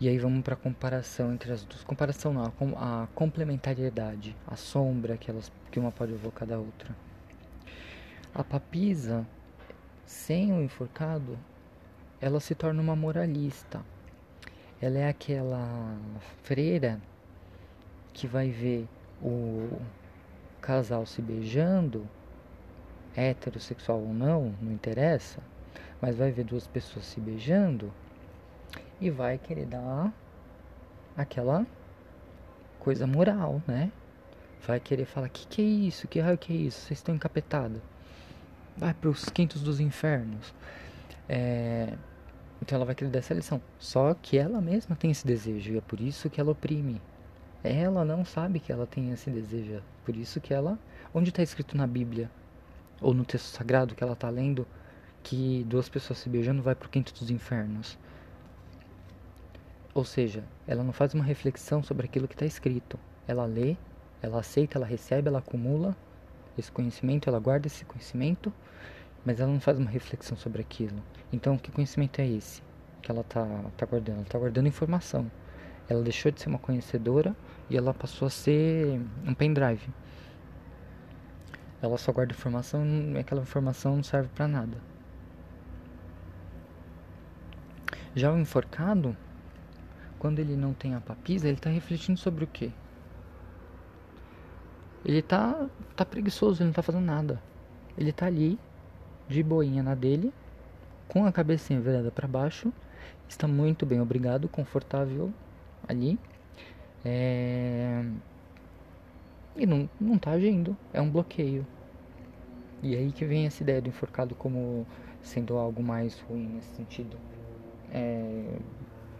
E 0.00 0.08
aí 0.08 0.18
vamos 0.18 0.42
para 0.42 0.54
a 0.54 0.56
comparação 0.56 1.32
entre 1.32 1.52
as 1.52 1.62
duas. 1.62 1.84
Comparação 1.84 2.32
não, 2.32 2.52
a, 2.76 3.06
complementariedade, 3.14 4.36
a 4.46 4.56
sombra 4.56 5.16
que, 5.16 5.30
elas, 5.30 5.52
que 5.70 5.78
uma 5.78 5.92
pode 5.92 6.12
evocar 6.12 6.48
da 6.48 6.58
outra. 6.58 6.94
A 8.32 8.44
papisa, 8.44 9.26
sem 10.06 10.52
o 10.52 10.62
enforcado, 10.62 11.36
ela 12.20 12.38
se 12.38 12.54
torna 12.54 12.80
uma 12.80 12.94
moralista. 12.94 13.84
Ela 14.80 14.98
é 14.98 15.08
aquela 15.08 15.98
freira 16.44 17.00
que 18.12 18.28
vai 18.28 18.48
ver 18.48 18.88
o 19.20 19.80
casal 20.60 21.04
se 21.06 21.20
beijando, 21.20 22.08
heterossexual 23.16 23.98
ou 23.98 24.14
não, 24.14 24.54
não 24.62 24.70
interessa, 24.70 25.42
mas 26.00 26.16
vai 26.16 26.30
ver 26.30 26.44
duas 26.44 26.68
pessoas 26.68 27.06
se 27.06 27.20
beijando 27.20 27.92
e 29.00 29.10
vai 29.10 29.38
querer 29.38 29.66
dar 29.66 30.12
aquela 31.16 31.66
coisa 32.78 33.08
moral, 33.08 33.60
né? 33.66 33.90
Vai 34.64 34.78
querer 34.78 35.04
falar: 35.04 35.28
que 35.28 35.48
que 35.48 35.62
é 35.62 35.64
isso? 35.64 36.06
Que 36.06 36.20
raio 36.20 36.38
que 36.38 36.52
é 36.52 36.56
isso? 36.56 36.86
Vocês 36.86 37.00
estão 37.00 37.14
encapetados. 37.14 37.80
Vai 38.76 38.94
para 38.94 39.10
os 39.10 39.24
quintos 39.26 39.62
dos 39.62 39.80
infernos. 39.80 40.54
É... 41.28 41.94
Então 42.62 42.76
ela 42.76 42.84
vai 42.84 42.94
querer 42.94 43.10
dar 43.10 43.20
essa 43.20 43.34
lição. 43.34 43.60
Só 43.78 44.14
que 44.14 44.36
ela 44.36 44.60
mesma 44.60 44.94
tem 44.94 45.10
esse 45.10 45.26
desejo 45.26 45.72
e 45.72 45.78
é 45.78 45.80
por 45.80 46.00
isso 46.00 46.28
que 46.28 46.40
ela 46.40 46.52
oprime. 46.52 47.00
Ela 47.62 48.04
não 48.04 48.24
sabe 48.24 48.58
que 48.60 48.72
ela 48.72 48.86
tem 48.86 49.10
esse 49.10 49.30
desejo. 49.30 49.74
É 49.74 49.82
por 50.04 50.16
isso 50.16 50.40
que 50.40 50.52
ela. 50.52 50.78
Onde 51.12 51.30
está 51.30 51.42
escrito 51.42 51.76
na 51.76 51.86
Bíblia? 51.86 52.30
Ou 53.00 53.14
no 53.14 53.24
texto 53.24 53.46
sagrado 53.46 53.94
que 53.94 54.02
ela 54.02 54.12
está 54.12 54.28
lendo 54.28 54.66
que 55.22 55.64
duas 55.68 55.88
pessoas 55.88 56.18
se 56.18 56.28
beijando 56.28 56.62
vai 56.62 56.74
para 56.74 56.86
o 56.86 56.90
quinto 56.90 57.12
dos 57.14 57.30
infernos? 57.30 57.98
Ou 59.92 60.04
seja, 60.04 60.44
ela 60.66 60.84
não 60.84 60.92
faz 60.92 61.14
uma 61.14 61.24
reflexão 61.24 61.82
sobre 61.82 62.06
aquilo 62.06 62.28
que 62.28 62.34
está 62.34 62.46
escrito. 62.46 62.98
Ela 63.26 63.44
lê, 63.44 63.76
ela 64.22 64.40
aceita, 64.40 64.78
ela 64.78 64.86
recebe, 64.86 65.28
ela 65.28 65.40
acumula 65.40 65.96
esse 66.58 66.70
conhecimento, 66.70 67.28
ela 67.28 67.38
guarda 67.38 67.66
esse 67.66 67.84
conhecimento, 67.84 68.52
mas 69.24 69.40
ela 69.40 69.52
não 69.52 69.60
faz 69.60 69.78
uma 69.78 69.90
reflexão 69.90 70.36
sobre 70.36 70.60
aquilo. 70.62 71.02
Então, 71.32 71.56
que 71.56 71.70
conhecimento 71.70 72.20
é 72.20 72.26
esse 72.26 72.62
que 73.02 73.10
ela 73.10 73.20
está 73.22 73.44
tá 73.76 73.86
guardando? 73.86 74.16
Ela 74.16 74.22
está 74.22 74.38
guardando 74.38 74.68
informação. 74.68 75.30
Ela 75.88 76.02
deixou 76.02 76.30
de 76.30 76.40
ser 76.40 76.48
uma 76.48 76.58
conhecedora 76.58 77.34
e 77.68 77.76
ela 77.76 77.92
passou 77.92 78.26
a 78.26 78.30
ser 78.30 79.00
um 79.26 79.34
pendrive. 79.34 79.88
Ela 81.82 81.96
só 81.96 82.12
guarda 82.12 82.32
informação 82.32 82.84
e 83.14 83.18
aquela 83.18 83.42
informação 83.42 83.96
não 83.96 84.02
serve 84.02 84.28
para 84.34 84.46
nada. 84.46 84.76
Já 88.14 88.32
o 88.32 88.38
enforcado, 88.38 89.16
quando 90.18 90.40
ele 90.40 90.56
não 90.56 90.74
tem 90.74 90.94
a 90.94 91.00
papisa, 91.00 91.46
ele 91.46 91.56
está 91.56 91.70
refletindo 91.70 92.18
sobre 92.18 92.44
o 92.44 92.46
quê? 92.46 92.70
Ele 95.04 95.22
tá, 95.22 95.66
tá 95.96 96.04
preguiçoso, 96.04 96.62
ele 96.62 96.68
não 96.68 96.74
tá 96.74 96.82
fazendo 96.82 97.04
nada. 97.04 97.40
Ele 97.96 98.12
tá 98.12 98.26
ali, 98.26 98.58
de 99.28 99.42
boinha 99.42 99.82
na 99.82 99.94
dele, 99.94 100.32
com 101.08 101.24
a 101.24 101.32
cabecinha 101.32 101.80
virada 101.80 102.10
para 102.10 102.28
baixo, 102.28 102.72
está 103.28 103.46
muito 103.46 103.86
bem, 103.86 104.00
obrigado, 104.00 104.48
confortável 104.48 105.32
ali. 105.88 106.18
É... 107.04 108.04
E 109.56 109.66
não, 109.66 109.88
não 110.00 110.18
tá 110.18 110.32
agindo, 110.32 110.76
é 110.92 111.00
um 111.00 111.10
bloqueio. 111.10 111.66
E 112.82 112.94
aí 112.96 113.12
que 113.12 113.24
vem 113.24 113.46
essa 113.46 113.62
ideia 113.62 113.80
do 113.80 113.88
enforcado 113.88 114.34
como 114.34 114.86
sendo 115.22 115.56
algo 115.56 115.82
mais 115.82 116.20
ruim 116.20 116.48
nesse 116.48 116.74
sentido. 116.76 117.16
É, 117.92 118.58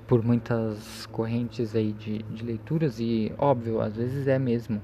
por 0.07 0.25
muitas 0.25 1.07
correntes 1.07 1.75
aí 1.75 1.93
de, 1.93 2.23
de 2.23 2.45
leituras 2.45 2.99
e 2.99 3.33
óbvio, 3.39 3.81
às 3.81 3.97
vezes 3.97 4.27
é 4.27 4.39
mesmo. 4.39 4.81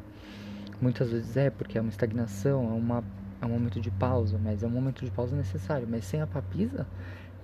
Muitas 0.80 1.10
vezes 1.10 1.36
é 1.36 1.50
porque 1.50 1.78
é 1.78 1.80
uma 1.80 1.90
estagnação, 1.90 2.64
é, 2.64 2.72
uma, 2.74 3.04
é 3.40 3.46
um 3.46 3.50
momento 3.50 3.80
de 3.80 3.90
pausa, 3.90 4.38
mas 4.42 4.62
é 4.62 4.66
um 4.66 4.70
momento 4.70 5.04
de 5.04 5.10
pausa 5.10 5.34
necessário. 5.34 5.86
Mas 5.90 6.04
sem 6.04 6.20
a 6.20 6.26
papisa, 6.26 6.86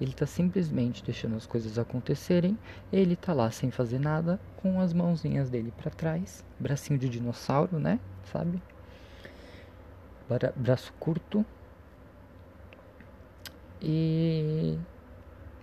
ele 0.01 0.11
está 0.11 0.27
simplesmente 0.27 1.05
deixando 1.05 1.37
as 1.37 1.47
coisas 1.47 1.79
acontecerem. 1.79 2.59
Ele 2.93 3.15
está 3.15 3.33
lá 3.33 3.51
sem 3.51 3.71
fazer 3.71 3.99
nada, 3.99 4.39
com 4.57 4.81
as 4.81 4.93
mãozinhas 4.93 5.49
dele 5.49 5.73
para 5.77 5.91
trás, 5.91 6.45
bracinho 6.59 6.99
de 6.99 7.09
dinossauro, 7.09 7.79
né? 7.79 7.99
Sabe? 8.25 8.63
Bra 10.29 10.53
braço 10.55 10.93
curto. 11.01 11.45
E 13.81 14.79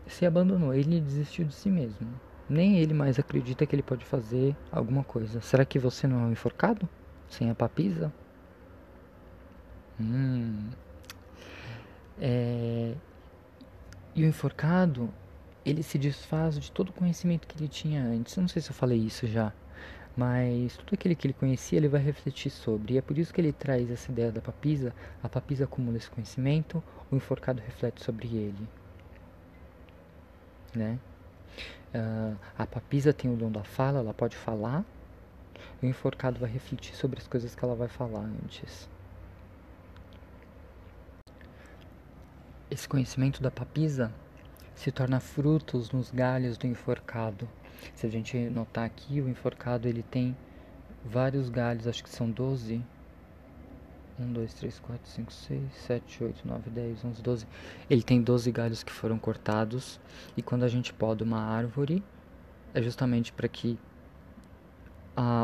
se 0.08 0.26
abandonou, 0.26 0.74
ele 0.74 1.00
desistiu 1.00 1.46
de 1.46 1.54
si 1.54 1.70
mesmo. 1.70 2.08
Nem 2.50 2.78
ele 2.80 2.94
mais 2.94 3.20
acredita 3.20 3.66
que 3.66 3.76
ele 3.76 3.84
pode 3.84 4.04
fazer 4.06 4.56
alguma 4.72 5.04
coisa. 5.04 5.40
Será 5.40 5.64
que 5.64 5.78
você 5.78 6.08
não 6.08 6.22
é 6.22 6.24
um 6.24 6.32
enforcado? 6.32 6.90
Sem 7.30 7.50
a 7.50 7.56
papisa? 7.56 8.12
Hum. 10.00 10.70
É... 12.20 12.94
E 14.16 14.24
o 14.24 14.28
enforcado, 14.28 15.10
ele 15.66 15.84
se 15.84 15.98
desfaz 15.98 16.60
de 16.60 16.72
todo 16.72 16.90
o 16.90 16.94
conhecimento 16.94 17.48
que 17.48 17.58
ele 17.58 17.70
tinha 17.70 18.04
antes. 18.04 18.36
Eu 18.36 18.42
não 18.42 18.48
sei 18.48 18.62
se 18.62 18.72
eu 18.72 18.76
falei 18.76 18.98
isso 18.98 19.28
já, 19.28 19.54
mas 20.18 20.76
tudo 20.78 20.96
aquilo 20.96 21.16
que 21.16 21.28
ele 21.28 21.34
conhecia, 21.34 21.78
ele 21.78 21.88
vai 21.88 22.02
refletir 22.02 22.50
sobre. 22.50 22.96
E 22.96 22.98
é 22.98 23.02
por 23.02 23.18
isso 23.18 23.34
que 23.34 23.40
ele 23.40 23.54
traz 23.54 23.90
essa 23.92 24.12
ideia 24.12 24.32
da 24.32 24.42
papisa. 24.42 24.94
A 25.24 25.30
papisa 25.30 25.66
acumula 25.66 25.98
esse 25.98 26.10
conhecimento, 26.10 26.84
o 27.12 27.16
enforcado 27.16 27.62
reflete 27.62 28.04
sobre 28.04 28.28
ele 28.28 28.68
né? 30.76 31.00
Uh, 31.94 32.38
a 32.58 32.68
papisa 32.68 33.12
tem 33.12 33.32
o 33.32 33.36
dom 33.36 33.52
da 33.52 33.64
fala, 33.64 34.00
ela 34.00 34.14
pode 34.14 34.36
falar. 34.36 34.84
O 35.82 35.86
enforcado 35.86 36.40
vai 36.40 36.50
refletir 36.50 36.96
sobre 36.96 37.20
as 37.20 37.28
coisas 37.28 37.56
que 37.56 37.64
ela 37.64 37.76
vai 37.76 37.88
falar 37.88 38.22
antes. 38.22 38.90
Esse 42.70 42.88
conhecimento 42.88 43.42
da 43.42 43.50
papisa 43.50 44.14
se 44.76 44.92
torna 44.92 45.20
frutos 45.20 45.92
nos 45.92 46.12
galhos 46.12 46.58
do 46.58 46.68
enforcado. 46.68 47.50
Se 47.96 48.06
a 48.06 48.10
gente 48.10 48.38
notar 48.50 48.86
aqui, 48.86 49.22
o 49.22 49.30
enforcado 49.30 49.88
ele 49.88 50.04
tem 50.04 50.38
vários 51.04 51.50
galhos, 51.50 51.88
acho 51.88 52.04
que 52.04 52.10
são 52.10 52.30
12 52.30 52.84
1, 54.20 54.34
2, 54.34 54.54
3, 54.54 54.80
4, 54.80 55.10
5, 55.10 55.34
6, 55.34 55.62
7, 55.88 56.24
8, 56.26 56.48
9, 56.48 56.70
10, 56.70 57.06
11, 57.06 57.22
12. 57.22 57.48
Ele 57.90 58.04
tem 58.04 58.22
12 58.22 58.52
galhos 58.52 58.84
que 58.84 58.92
foram 58.92 59.18
cortados. 59.18 60.00
E 60.36 60.42
quando 60.42 60.64
a 60.64 60.68
gente 60.68 60.94
poda 60.94 61.24
uma 61.24 61.42
árvore, 61.42 62.04
é 62.74 62.82
justamente 62.82 63.32
para 63.32 63.48
que 63.48 63.80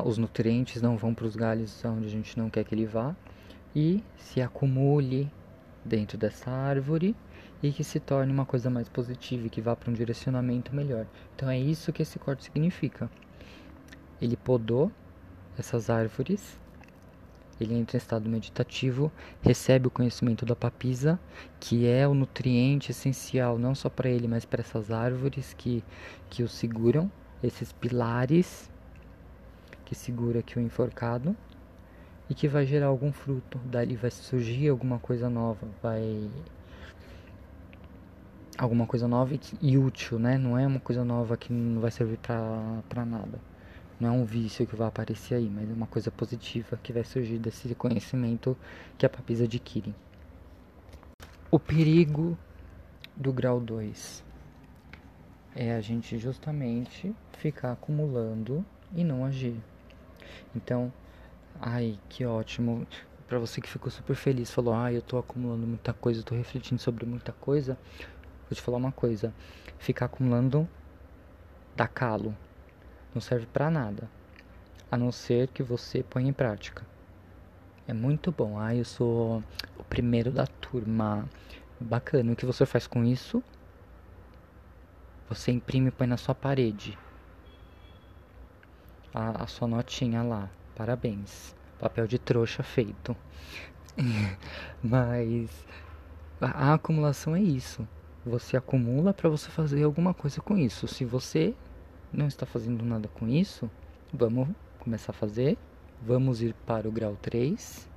os 0.04 0.18
nutrientes 0.18 0.82
não 0.82 0.98
vão 0.98 1.14
para 1.14 1.26
os 1.26 1.36
galhos 1.36 1.84
onde 1.86 2.08
a 2.08 2.10
gente 2.10 2.38
não 2.38 2.50
quer 2.50 2.64
que 2.64 2.74
ele 2.74 2.86
vá. 2.86 3.16
E 3.76 4.04
se 4.18 4.42
acumule 4.42 5.30
dentro 5.84 6.18
dessa 6.18 6.50
árvore 6.50 7.16
e 7.62 7.72
que 7.72 7.84
se 7.84 8.00
torne 8.00 8.32
uma 8.32 8.46
coisa 8.46 8.70
mais 8.70 8.88
positiva 8.88 9.48
e 9.48 9.50
que 9.50 9.62
vá 9.62 9.76
para 9.76 9.92
um 9.92 9.94
direcionamento 9.94 10.74
melhor. 10.74 11.06
Então 11.36 11.50
é 11.50 11.60
isso 11.60 11.92
que 11.92 12.02
esse 12.02 12.18
corte 12.18 12.44
significa. 12.44 13.10
Ele 14.22 14.38
podou 14.38 14.92
essas 15.58 15.90
árvores 15.90 16.58
ele 17.60 17.74
entra 17.74 17.96
em 17.96 18.00
estado 18.00 18.30
meditativo, 18.30 19.12
recebe 19.42 19.88
o 19.88 19.92
conhecimento 19.92 20.46
da 20.46 20.56
papisa, 20.56 21.18
que 21.60 21.88
é 21.88 22.08
o 22.08 22.14
nutriente 22.14 22.92
essencial 22.92 23.58
não 23.58 23.74
só 23.74 23.90
para 23.90 24.10
ele, 24.10 24.28
mas 24.28 24.44
para 24.44 24.62
essas 24.62 24.92
árvores 24.92 25.54
que, 25.54 25.84
que 26.30 26.44
o 26.44 26.50
seguram, 26.50 27.10
esses 27.42 27.72
pilares 27.72 28.70
que 29.86 29.96
segura 29.96 30.40
aqui 30.40 30.58
o 30.58 30.62
enforcado 30.62 31.36
e 32.30 32.34
que 32.34 32.48
vai 32.48 32.66
gerar 32.66 32.88
algum 32.88 33.14
fruto. 33.14 33.58
Dali 33.60 33.96
vai 33.96 34.12
surgir 34.12 34.70
alguma 34.70 35.00
coisa 35.00 35.30
nova, 35.30 35.68
vai 35.82 36.30
alguma 38.58 38.88
coisa 38.88 39.08
nova 39.08 39.34
e, 39.34 39.40
e 39.62 39.78
útil, 39.78 40.18
né? 40.18 40.38
Não 40.38 40.58
é 40.58 40.66
uma 40.66 40.80
coisa 40.80 41.04
nova 41.04 41.38
que 41.38 41.54
não 41.54 41.82
vai 41.82 41.92
servir 41.92 42.18
para 42.18 43.06
nada. 43.06 43.40
Não 44.00 44.10
é 44.10 44.12
um 44.12 44.26
vício 44.26 44.68
que 44.68 44.76
vai 44.76 44.88
aparecer 44.88 45.36
aí, 45.36 45.50
mas 45.50 45.70
é 45.70 45.74
uma 45.74 45.88
coisa 45.88 46.12
positiva 46.12 46.78
que 46.82 46.92
vai 46.92 47.04
surgir 47.04 47.38
desse 47.38 47.74
conhecimento 47.76 48.58
que 48.98 49.06
a 49.06 49.10
papisa 49.10 49.46
adquire. 49.46 49.96
O 51.50 51.60
perigo 51.60 52.38
do 53.16 53.32
grau 53.32 53.62
2 53.62 54.24
é 55.56 55.74
a 55.74 55.80
gente 55.80 56.18
justamente 56.18 57.16
ficar 57.38 57.72
acumulando 57.72 58.66
e 58.94 59.04
não 59.04 59.24
agir. 59.24 59.56
Então, 60.56 60.94
ai, 61.56 62.00
que 62.10 62.26
ótimo. 62.26 62.88
Para 63.28 63.40
você 63.40 63.62
que 63.62 63.70
ficou 63.70 63.92
super 63.92 64.16
feliz, 64.16 64.52
falou: 64.52 64.74
"Ai, 64.74 64.98
eu 64.98 65.02
tô 65.02 65.18
acumulando 65.18 65.68
muita 65.68 65.94
coisa, 65.94 66.20
eu 66.22 66.24
tô 66.24 66.36
refletindo 66.36 66.82
sobre 66.82 67.06
muita 67.06 67.34
coisa". 67.34 67.78
Vou 68.50 68.56
te 68.56 68.62
falar 68.62 68.78
uma 68.78 68.92
coisa. 68.92 69.34
Ficar 69.78 70.06
acumulando 70.08 70.70
dá 71.76 71.88
calo 71.88 72.38
não 73.14 73.22
serve 73.22 73.48
para 73.48 73.70
nada, 73.70 74.12
a 74.92 74.98
não 74.98 75.12
ser 75.12 75.50
que 75.50 75.64
você 75.64 76.04
ponha 76.04 76.30
em 76.30 76.34
prática. 76.34 76.88
É 77.88 77.94
muito 77.94 78.32
bom. 78.32 78.60
Ah, 78.60 78.76
eu 78.76 78.84
sou 78.86 79.44
o 79.78 79.84
primeiro 79.84 80.32
da 80.32 80.46
turma. 80.48 81.30
Bacana. 81.80 82.34
O 82.34 82.36
que 82.36 82.46
você 82.46 82.66
faz 82.66 82.88
com 82.88 83.04
isso? 83.04 83.44
Você 85.30 85.52
imprime 85.52 85.90
e 85.90 85.92
põe 85.92 86.08
na 86.08 86.18
sua 86.18 86.36
parede. 86.36 86.98
A, 89.16 89.44
a 89.44 89.48
sua 89.48 89.66
notinha 89.66 90.22
lá. 90.22 90.50
Parabéns. 90.76 91.56
Papel 91.80 92.06
de 92.06 92.20
trouxa 92.20 92.62
feito. 92.62 93.16
Mas 94.84 95.50
a, 96.42 96.72
a 96.72 96.74
acumulação 96.74 97.34
é 97.34 97.42
isso. 97.42 97.88
Você 98.26 98.58
acumula 98.58 99.14
para 99.14 99.30
você 99.30 99.50
fazer 99.50 99.84
alguma 99.84 100.14
coisa 100.14 100.42
com 100.42 100.58
isso. 100.58 100.86
Se 100.86 101.06
você 101.06 101.56
não 102.12 102.28
está 102.28 102.46
fazendo 102.46 102.84
nada 102.84 103.08
com 103.08 103.26
isso, 103.28 103.72
vamos 104.14 104.50
começar 104.80 105.12
a 105.12 105.16
fazer. 105.16 105.58
Vamos 106.02 106.42
ir 106.42 106.54
para 106.66 106.90
o 106.90 106.92
grau 106.92 107.16
3, 107.22 107.90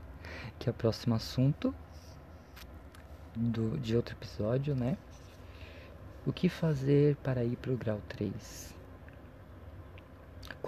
que 0.57 0.68
é 0.68 0.70
o 0.70 0.74
próximo 0.74 1.16
assunto 1.16 1.74
do, 3.35 3.76
de 3.78 3.96
outro 3.96 4.14
episódio, 4.14 4.74
né? 4.74 4.96
O 6.24 6.33
que 6.33 6.48
fazer 6.48 7.16
para 7.16 7.42
ir 7.42 7.57
para 7.57 7.72
o 7.72 7.76
grau 7.76 8.00
3? 8.09 8.77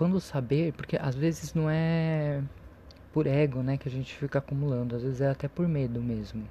Quando 0.01 0.19
saber, 0.19 0.73
porque 0.73 0.97
às 0.97 1.15
vezes 1.15 1.53
não 1.53 1.69
é 1.69 2.43
por 3.13 3.27
ego, 3.27 3.63
né, 3.63 3.77
que 3.77 3.87
a 3.87 3.91
gente 3.91 4.15
fica 4.15 4.39
acumulando, 4.39 4.97
às 4.97 5.03
vezes 5.03 5.21
é 5.21 5.29
até 5.29 5.47
por 5.47 5.69
medo 5.69 6.01
mesmo. 6.01 6.49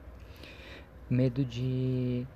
Medo 1.10 1.44
de 1.44 2.28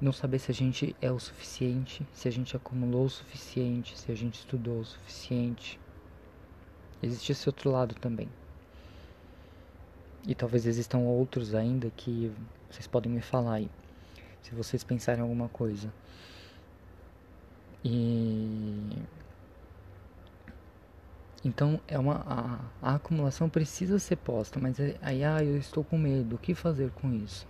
não 0.00 0.10
saber 0.10 0.38
se 0.38 0.50
a 0.50 0.54
gente 0.54 0.96
é 1.02 1.12
o 1.12 1.20
suficiente, 1.20 2.06
se 2.14 2.28
a 2.28 2.30
gente 2.30 2.56
acumulou 2.56 3.04
o 3.04 3.10
suficiente, 3.10 3.98
se 3.98 4.10
a 4.10 4.14
gente 4.14 4.36
estudou 4.36 4.80
o 4.80 4.84
suficiente. 4.86 5.78
Existe 7.02 7.32
esse 7.32 7.46
outro 7.46 7.70
lado 7.70 7.94
também. 7.96 8.30
E 10.26 10.34
talvez 10.34 10.64
existam 10.64 11.00
outros 11.00 11.54
ainda 11.54 11.90
que 11.94 12.32
vocês 12.70 12.86
podem 12.86 13.12
me 13.12 13.20
falar 13.20 13.56
aí, 13.56 13.70
se 14.40 14.54
vocês 14.54 14.82
pensarem 14.82 15.20
alguma 15.20 15.50
coisa. 15.50 15.92
E 17.84 18.96
então 21.44 21.78
é 21.86 21.98
uma 21.98 22.24
a, 22.26 22.90
a, 22.90 22.94
acumulação 22.94 23.50
precisa 23.50 23.98
ser 23.98 24.16
posta, 24.16 24.58
mas 24.58 24.80
é, 24.80 24.96
aí 25.02 25.22
ah, 25.22 25.44
eu 25.44 25.58
estou 25.58 25.84
com 25.84 25.98
medo. 25.98 26.36
O 26.36 26.38
que 26.38 26.54
fazer 26.54 26.90
com 26.92 27.12
isso? 27.12 27.46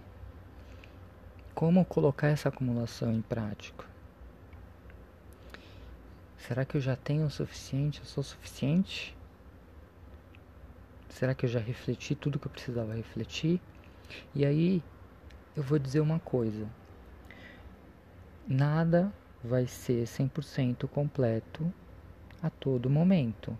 Como 1.54 1.84
colocar 1.84 2.28
essa 2.28 2.48
acumulação 2.48 3.12
em 3.12 3.22
prática? 3.22 3.84
Será 6.36 6.64
que 6.64 6.76
eu 6.76 6.80
já 6.80 6.96
tenho 6.96 7.24
o 7.26 7.30
suficiente? 7.30 8.00
Eu 8.00 8.06
sou 8.06 8.24
suficiente? 8.24 9.16
Será 11.08 11.32
que 11.32 11.46
eu 11.46 11.48
já 11.48 11.60
refleti 11.60 12.16
tudo 12.16 12.40
que 12.40 12.48
eu 12.48 12.50
precisava 12.50 12.92
refletir? 12.92 13.60
E 14.34 14.44
aí 14.44 14.82
eu 15.56 15.62
vou 15.62 15.78
dizer 15.78 16.00
uma 16.00 16.18
coisa. 16.18 16.68
Nada 18.48 19.12
vai 19.42 19.66
ser 19.66 20.04
100% 20.04 20.88
completo 20.88 21.72
a 22.42 22.50
todo 22.50 22.90
momento. 22.90 23.56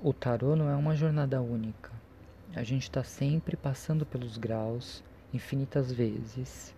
O 0.00 0.12
tarô 0.12 0.54
não 0.54 0.70
é 0.70 0.76
uma 0.76 0.94
jornada 0.94 1.40
única. 1.40 1.90
A 2.54 2.62
gente 2.62 2.84
está 2.84 3.02
sempre 3.02 3.56
passando 3.56 4.06
pelos 4.06 4.38
graus 4.38 5.02
infinitas 5.34 5.90
vezes. 5.90 6.72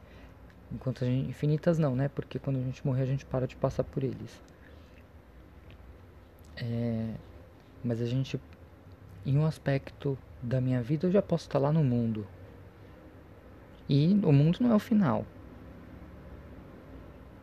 Enquanto 0.73 1.05
gente, 1.05 1.29
infinitas 1.29 1.79
não, 1.79 1.95
né? 1.95 2.09
Porque 2.09 2.39
quando 2.39 2.57
a 2.57 2.63
gente 2.63 2.85
morrer 2.87 3.03
a 3.03 3.07
gente 3.07 3.27
para 3.27 3.47
de 3.47 3.57
passar 3.57 3.85
por 3.85 4.03
eles. 4.03 4.43
É, 6.57 7.15
mas 7.85 8.01
a 8.01 8.07
gente, 8.07 8.41
em 9.27 9.37
um 9.37 9.45
aspecto 9.45 10.17
da 10.43 10.59
minha 10.59 10.83
vida, 10.83 11.07
eu 11.07 11.13
já 11.13 11.21
posso 11.21 11.45
estar 11.45 11.59
lá 11.59 11.71
no 11.71 11.85
mundo. 11.85 12.27
E 13.87 14.19
o 14.23 14.33
mundo 14.33 14.61
não 14.63 14.73
é 14.73 14.75
o 14.75 14.79
final. 14.79 15.27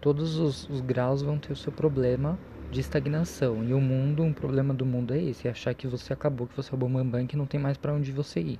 Todos 0.02 0.38
os, 0.38 0.68
os 0.70 0.82
graus 0.82 1.22
vão 1.22 1.38
ter 1.38 1.54
o 1.54 1.56
seu 1.56 1.72
problema 1.72 2.40
de 2.70 2.80
estagnação. 2.80 3.64
E 3.64 3.74
o 3.74 3.80
mundo, 3.80 4.24
um 4.24 4.34
problema 4.34 4.74
do 4.74 4.86
mundo 4.86 5.14
é 5.14 5.22
esse, 5.22 5.48
é 5.48 5.52
achar 5.52 5.74
que 5.74 5.88
você 5.88 6.14
acabou, 6.14 6.48
que 6.48 6.56
você 6.56 6.72
é 6.72 6.76
o 6.76 6.78
bambam, 6.78 7.26
que 7.26 7.38
não 7.38 7.46
tem 7.46 7.60
mais 7.60 7.78
para 7.78 7.94
onde 7.94 8.12
você 8.12 8.40
ir. 8.40 8.60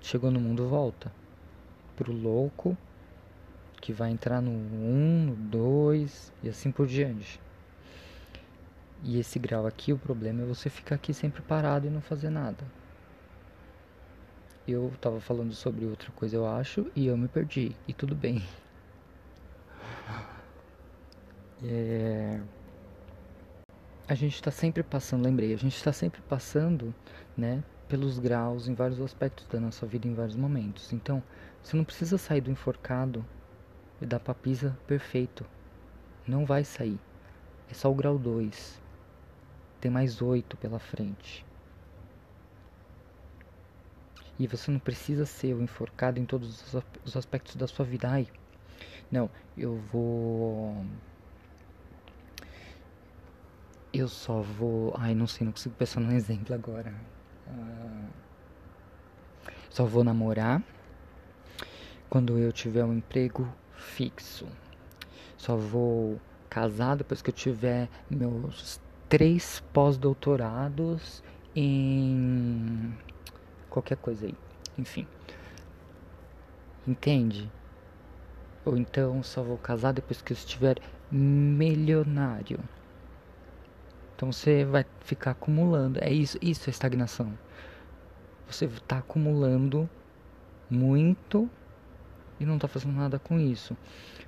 Chegou 0.00 0.30
no 0.30 0.40
mundo, 0.40 0.68
volta. 0.68 1.12
Pro 1.96 2.12
louco, 2.12 2.76
que 3.80 3.92
vai 3.92 4.10
entrar 4.10 4.40
no 4.40 4.50
1, 4.50 5.26
no 5.26 5.34
2 5.36 6.32
e 6.42 6.48
assim 6.48 6.70
por 6.70 6.86
diante. 6.86 7.40
E 9.02 9.18
esse 9.18 9.38
grau 9.38 9.66
aqui, 9.66 9.92
o 9.92 9.98
problema 9.98 10.42
é 10.42 10.46
você 10.46 10.68
ficar 10.70 10.96
aqui 10.96 11.12
sempre 11.12 11.42
parado 11.42 11.86
e 11.86 11.90
não 11.90 12.00
fazer 12.00 12.30
nada. 12.30 12.64
Eu 14.66 14.90
tava 15.00 15.20
falando 15.20 15.52
sobre 15.54 15.84
outra 15.84 16.10
coisa, 16.12 16.36
eu 16.36 16.46
acho, 16.46 16.90
e 16.96 17.06
eu 17.06 17.16
me 17.16 17.28
perdi. 17.28 17.76
E 17.86 17.92
tudo 17.92 18.14
bem. 18.14 18.42
É 21.66 22.40
a 24.06 24.14
gente 24.14 24.34
está 24.34 24.50
sempre 24.50 24.82
passando, 24.82 25.24
lembrei, 25.24 25.54
a 25.54 25.56
gente 25.56 25.76
está 25.76 25.92
sempre 25.92 26.20
passando, 26.22 26.94
né, 27.36 27.62
pelos 27.88 28.18
graus 28.18 28.68
em 28.68 28.74
vários 28.74 29.00
aspectos 29.00 29.46
da 29.46 29.58
nossa 29.58 29.86
vida 29.86 30.06
em 30.06 30.14
vários 30.14 30.36
momentos. 30.36 30.92
Então, 30.92 31.22
você 31.62 31.76
não 31.76 31.84
precisa 31.84 32.18
sair 32.18 32.40
do 32.40 32.50
enforcado 32.50 33.24
e 34.00 34.06
da 34.06 34.20
papisa 34.20 34.76
perfeito. 34.86 35.44
Não 36.26 36.44
vai 36.44 36.64
sair. 36.64 36.98
É 37.70 37.74
só 37.74 37.90
o 37.90 37.94
grau 37.94 38.18
2. 38.18 38.80
Tem 39.80 39.90
mais 39.90 40.20
oito 40.20 40.56
pela 40.56 40.78
frente. 40.78 41.44
E 44.38 44.46
você 44.46 44.70
não 44.70 44.78
precisa 44.78 45.24
ser 45.24 45.54
o 45.54 45.62
enforcado 45.62 46.18
em 46.18 46.24
todos 46.24 46.74
os 47.04 47.16
aspectos 47.16 47.56
da 47.56 47.66
sua 47.66 47.84
vida. 47.84 48.08
Ai, 48.08 48.26
não, 49.10 49.30
eu 49.56 49.76
vou 49.92 50.84
eu 53.98 54.08
só 54.08 54.40
vou. 54.40 54.92
Ai, 54.96 55.14
não 55.14 55.26
sei, 55.26 55.44
não 55.44 55.52
consigo 55.52 55.74
pensar 55.74 56.00
num 56.00 56.12
exemplo 56.12 56.54
agora. 56.54 56.92
Uh... 57.46 58.08
Só 59.70 59.84
vou 59.84 60.04
namorar 60.04 60.62
quando 62.08 62.38
eu 62.38 62.52
tiver 62.52 62.84
um 62.84 62.94
emprego 62.94 63.48
fixo. 63.74 64.46
Só 65.36 65.56
vou 65.56 66.20
casar 66.48 66.96
depois 66.96 67.20
que 67.20 67.30
eu 67.30 67.34
tiver 67.34 67.88
meus 68.08 68.80
três 69.08 69.62
pós-doutorados 69.72 71.22
em 71.56 72.94
qualquer 73.68 73.96
coisa 73.96 74.26
aí. 74.26 74.34
Enfim. 74.78 75.06
Entende? 76.86 77.50
Ou 78.64 78.76
então 78.76 79.22
só 79.22 79.42
vou 79.42 79.58
casar 79.58 79.92
depois 79.92 80.22
que 80.22 80.32
eu 80.32 80.36
estiver 80.36 80.78
milionário. 81.10 82.60
Então 84.14 84.30
você 84.32 84.64
vai 84.64 84.84
ficar 85.00 85.32
acumulando. 85.32 85.98
É 86.02 86.10
isso, 86.10 86.38
isso 86.40 86.68
é 86.68 86.70
estagnação. 86.70 87.36
Você 88.46 88.66
está 88.66 88.98
acumulando 88.98 89.88
muito 90.70 91.48
e 92.38 92.44
não 92.44 92.56
está 92.56 92.68
fazendo 92.68 92.94
nada 92.94 93.18
com 93.18 93.38
isso. 93.38 93.76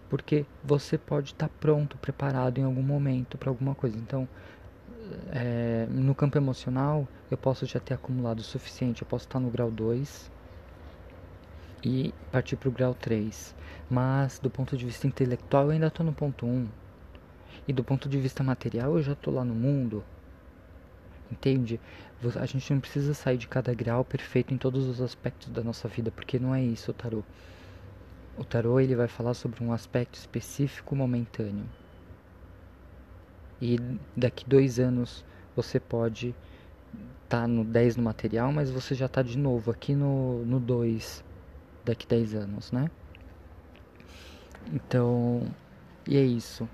Porque 0.09 0.47
você 0.63 0.97
pode 0.97 1.33
estar 1.33 1.49
tá 1.49 1.55
pronto, 1.61 1.97
preparado 1.99 2.59
em 2.59 2.65
algum 2.65 2.83
momento 2.83 3.37
para 3.37 3.51
alguma 3.51 3.75
coisa. 3.75 3.97
Então, 3.97 4.29
é, 5.31 5.87
no 5.91 6.15
campo 6.15 6.39
emocional, 6.39 7.07
eu 7.31 7.37
posso 7.37 7.67
já 7.67 7.81
ter 7.81 7.95
acumulado 7.95 8.41
o 8.41 8.43
suficiente. 8.43 9.03
Eu 9.03 9.09
posso 9.09 9.25
estar 9.25 9.39
tá 9.39 9.45
no 9.45 9.51
grau 9.51 9.71
2 9.71 10.31
e 11.85 12.13
partir 12.33 12.57
para 12.57 12.69
o 12.69 12.73
grau 12.73 12.95
3. 12.95 13.55
Mas, 13.89 14.39
do 14.39 14.51
ponto 14.51 14.77
de 14.77 14.85
vista 14.85 15.07
intelectual, 15.07 15.67
eu 15.67 15.71
ainda 15.71 15.87
estou 15.87 16.05
no 16.05 16.13
ponto 16.13 16.47
1. 16.47 16.49
Um. 16.49 16.69
E 17.67 17.73
do 17.73 17.83
ponto 17.83 18.09
de 18.09 18.19
vista 18.19 18.43
material, 18.43 18.97
eu 18.97 19.03
já 19.03 19.15
tô 19.15 19.31
lá 19.31 19.45
no 19.45 19.55
mundo. 19.55 20.05
Entende? 21.31 21.81
A 22.37 22.47
gente 22.47 22.73
não 22.73 22.81
precisa 22.81 23.13
sair 23.13 23.37
de 23.37 23.49
cada 23.49 23.75
grau 23.75 24.05
perfeito 24.05 24.55
em 24.55 24.57
todos 24.57 24.87
os 24.87 25.01
aspectos 25.01 25.49
da 25.49 25.63
nossa 25.63 25.89
vida, 25.89 26.11
porque 26.11 26.39
não 26.39 26.55
é 26.55 26.63
isso 26.63 26.91
o 26.91 26.95
tarô. 26.95 27.23
O 28.39 28.45
tarô 28.45 28.79
ele 28.79 28.95
vai 28.95 29.09
falar 29.09 29.35
sobre 29.35 29.63
um 29.65 29.73
aspecto 29.73 30.15
específico 30.15 30.95
momentâneo. 30.95 31.67
E 33.61 33.79
daqui 34.17 34.49
dois 34.49 34.79
anos 34.79 35.25
você 35.55 35.81
pode 35.81 36.35
estar 37.25 37.43
tá 37.43 37.49
no 37.49 37.65
10 37.65 37.97
no 37.97 38.03
material, 38.03 38.53
mas 38.53 38.71
você 38.71 38.95
já 38.95 39.07
está 39.07 39.23
de 39.23 39.39
novo 39.39 39.71
aqui 39.71 39.95
no, 39.95 40.45
no 40.45 40.61
2 40.61 41.25
daqui 41.85 42.07
10 42.07 42.35
anos, 42.35 42.71
né? 42.71 42.91
Então, 44.73 45.43
e 46.07 46.17
é 46.17 46.23
isso. 46.23 46.69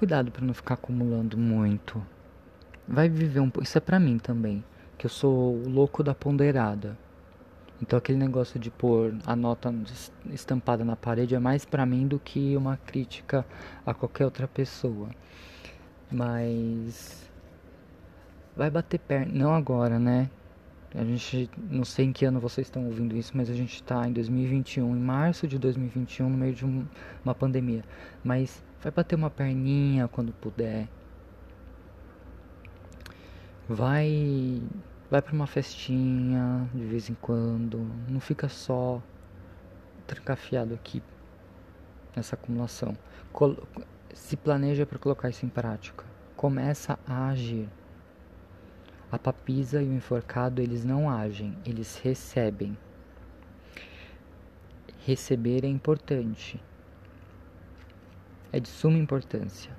Cuidado 0.00 0.32
para 0.32 0.46
não 0.46 0.54
ficar 0.54 0.72
acumulando 0.76 1.36
muito. 1.36 2.02
Vai 2.88 3.06
viver 3.06 3.40
um 3.40 3.50
pouco. 3.50 3.64
Isso 3.64 3.76
é 3.76 3.82
pra 3.82 4.00
mim 4.00 4.18
também. 4.18 4.64
Que 4.96 5.04
eu 5.04 5.10
sou 5.10 5.54
o 5.56 5.68
louco 5.68 6.02
da 6.02 6.14
ponderada. 6.14 6.96
Então 7.82 7.98
aquele 7.98 8.16
negócio 8.16 8.58
de 8.58 8.70
pôr 8.70 9.14
a 9.26 9.36
nota 9.36 9.70
estampada 10.30 10.86
na 10.86 10.96
parede 10.96 11.34
é 11.34 11.38
mais 11.38 11.66
para 11.66 11.84
mim 11.84 12.08
do 12.08 12.18
que 12.18 12.56
uma 12.56 12.78
crítica 12.78 13.44
a 13.84 13.92
qualquer 13.92 14.24
outra 14.24 14.48
pessoa. 14.48 15.10
Mas 16.10 17.30
vai 18.56 18.70
bater 18.70 19.00
perna, 19.00 19.30
não 19.34 19.54
agora, 19.54 19.98
né? 19.98 20.30
A 20.94 21.04
gente 21.04 21.50
não 21.70 21.84
sei 21.84 22.06
em 22.06 22.12
que 22.14 22.24
ano 22.24 22.40
vocês 22.40 22.68
estão 22.68 22.86
ouvindo 22.86 23.14
isso, 23.14 23.36
mas 23.36 23.50
a 23.50 23.54
gente 23.54 23.74
está 23.74 24.08
em 24.08 24.14
2021, 24.14 24.96
em 24.96 24.98
março 24.98 25.46
de 25.46 25.58
2021, 25.58 26.30
no 26.30 26.38
meio 26.38 26.54
de 26.54 26.64
um, 26.64 26.86
uma 27.22 27.34
pandemia. 27.34 27.84
Mas 28.24 28.64
Vai 28.82 28.90
bater 28.90 29.14
uma 29.14 29.30
perninha 29.30 30.08
quando 30.08 30.32
puder. 30.32 30.88
Vai 33.68 34.62
vai 35.10 35.20
para 35.20 35.34
uma 35.34 35.46
festinha 35.46 36.68
de 36.72 36.84
vez 36.84 37.10
em 37.10 37.14
quando, 37.14 37.78
não 38.08 38.20
fica 38.20 38.48
só 38.48 39.02
trancafiado 40.06 40.72
aqui 40.72 41.02
nessa 42.14 42.36
acumulação. 42.36 42.96
se 44.14 44.36
planeja 44.36 44.86
para 44.86 44.98
colocar 44.98 45.28
isso 45.28 45.44
em 45.44 45.48
prática. 45.48 46.04
Começa 46.36 46.98
a 47.06 47.28
agir. 47.28 47.68
A 49.12 49.18
papisa 49.18 49.82
e 49.82 49.88
o 49.88 49.94
enforcado, 49.94 50.62
eles 50.62 50.84
não 50.84 51.10
agem, 51.10 51.56
eles 51.66 51.96
recebem. 51.98 52.78
Receber 55.04 55.64
é 55.64 55.68
importante. 55.68 56.62
É 58.52 58.58
de 58.58 58.68
suma 58.68 58.98
importância. 58.98 59.70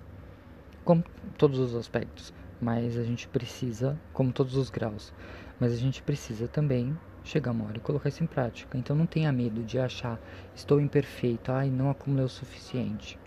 Como 0.84 1.03
todos 1.38 1.60
os 1.60 1.75
aspectos. 1.75 2.34
Mas 2.60 2.97
a 2.97 3.03
gente 3.03 3.27
precisa, 3.27 3.99
como 4.13 4.31
todos 4.31 4.55
os 4.55 4.69
graus, 4.69 5.12
mas 5.60 5.73
a 5.73 5.75
gente 5.75 6.03
precisa 6.03 6.47
também 6.47 6.95
chegar 7.23 7.51
uma 7.51 7.65
hora 7.65 7.77
e 7.77 7.81
colocar 7.81 8.10
isso 8.10 8.23
em 8.23 8.27
prática. 8.27 8.77
Então 8.77 8.95
não 8.95 9.05
tenha 9.05 9.31
medo 9.31 9.63
de 9.63 9.79
achar, 9.79 10.19
estou 10.55 10.79
imperfeito, 10.79 11.51
ai, 11.51 11.69
não 11.69 11.89
acumulei 11.89 12.25
o 12.25 12.29
suficiente. 12.29 13.17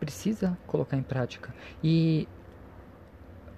Precisa 0.00 0.58
colocar 0.66 0.96
em 0.96 1.02
prática. 1.02 1.54
E 1.82 2.26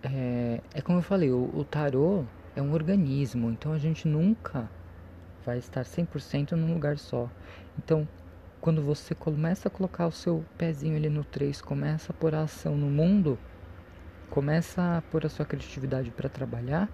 é, 0.02 0.60
é 0.74 0.82
como 0.82 0.98
eu 0.98 1.02
falei, 1.02 1.30
o, 1.30 1.50
o 1.54 1.64
tarô 1.64 2.24
é 2.54 2.62
um 2.62 2.72
organismo, 2.72 3.50
então 3.50 3.72
a 3.72 3.78
gente 3.78 4.06
nunca 4.06 4.70
vai 5.44 5.58
estar 5.58 5.84
100% 5.84 6.52
num 6.52 6.72
lugar 6.72 6.98
só. 6.98 7.28
Então, 7.78 8.08
quando 8.64 8.80
você 8.80 9.14
começa 9.14 9.68
a 9.68 9.70
colocar 9.70 10.06
o 10.06 10.10
seu 10.10 10.42
pezinho 10.56 10.96
ali 10.96 11.10
no 11.10 11.22
3, 11.22 11.60
começa 11.60 12.12
a 12.12 12.14
pôr 12.14 12.34
a 12.34 12.44
ação 12.44 12.74
no 12.74 12.86
mundo, 12.86 13.38
começa 14.30 14.96
a 14.96 15.02
pôr 15.02 15.26
a 15.26 15.28
sua 15.28 15.44
criatividade 15.44 16.10
para 16.10 16.30
trabalhar, 16.30 16.88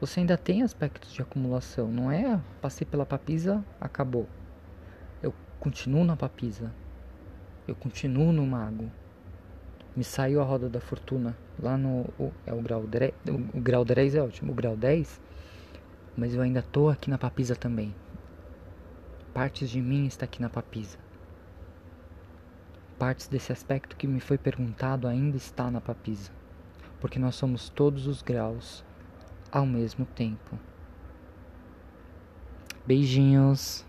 você 0.00 0.20
ainda 0.20 0.38
tem 0.38 0.62
aspectos 0.62 1.12
de 1.12 1.20
acumulação. 1.20 1.88
Não 1.92 2.10
é 2.10 2.40
passei 2.62 2.86
pela 2.86 3.04
papisa, 3.04 3.62
acabou. 3.78 4.26
Eu 5.22 5.34
continuo 5.60 6.02
na 6.02 6.16
papisa. 6.16 6.72
Eu 7.68 7.74
continuo 7.74 8.32
no 8.32 8.46
mago 8.46 8.90
me 9.94 10.02
saiu 10.02 10.40
a 10.40 10.44
roda 10.44 10.68
da 10.70 10.80
fortuna 10.80 11.36
lá 11.62 11.76
no 11.76 12.06
é 12.46 12.54
o 12.54 12.62
grau 12.62 12.86
10, 12.86 13.12
o, 13.28 13.58
o 13.58 13.60
grau 13.60 13.84
10 13.84 14.14
é 14.14 14.22
ótimo, 14.22 14.52
o 14.52 14.54
grau 14.54 14.74
10, 14.74 15.20
mas 16.16 16.34
eu 16.34 16.40
ainda 16.40 16.62
tô 16.62 16.88
aqui 16.88 17.10
na 17.10 17.18
papisa 17.18 17.54
também. 17.54 17.94
Partes 19.34 19.68
de 19.68 19.82
mim 19.82 20.06
está 20.06 20.26
aqui 20.26 20.40
na 20.40 20.48
papisa. 20.48 20.96
Partes 22.96 23.26
desse 23.26 23.50
aspecto 23.50 23.96
que 23.96 24.06
me 24.06 24.20
foi 24.20 24.38
perguntado 24.38 25.08
ainda 25.08 25.36
está 25.36 25.72
na 25.72 25.80
papisa, 25.80 26.30
porque 27.00 27.18
nós 27.18 27.34
somos 27.34 27.68
todos 27.68 28.06
os 28.06 28.22
graus 28.22 28.84
ao 29.50 29.66
mesmo 29.66 30.06
tempo. 30.06 30.56
Beijinhos. 32.86 33.84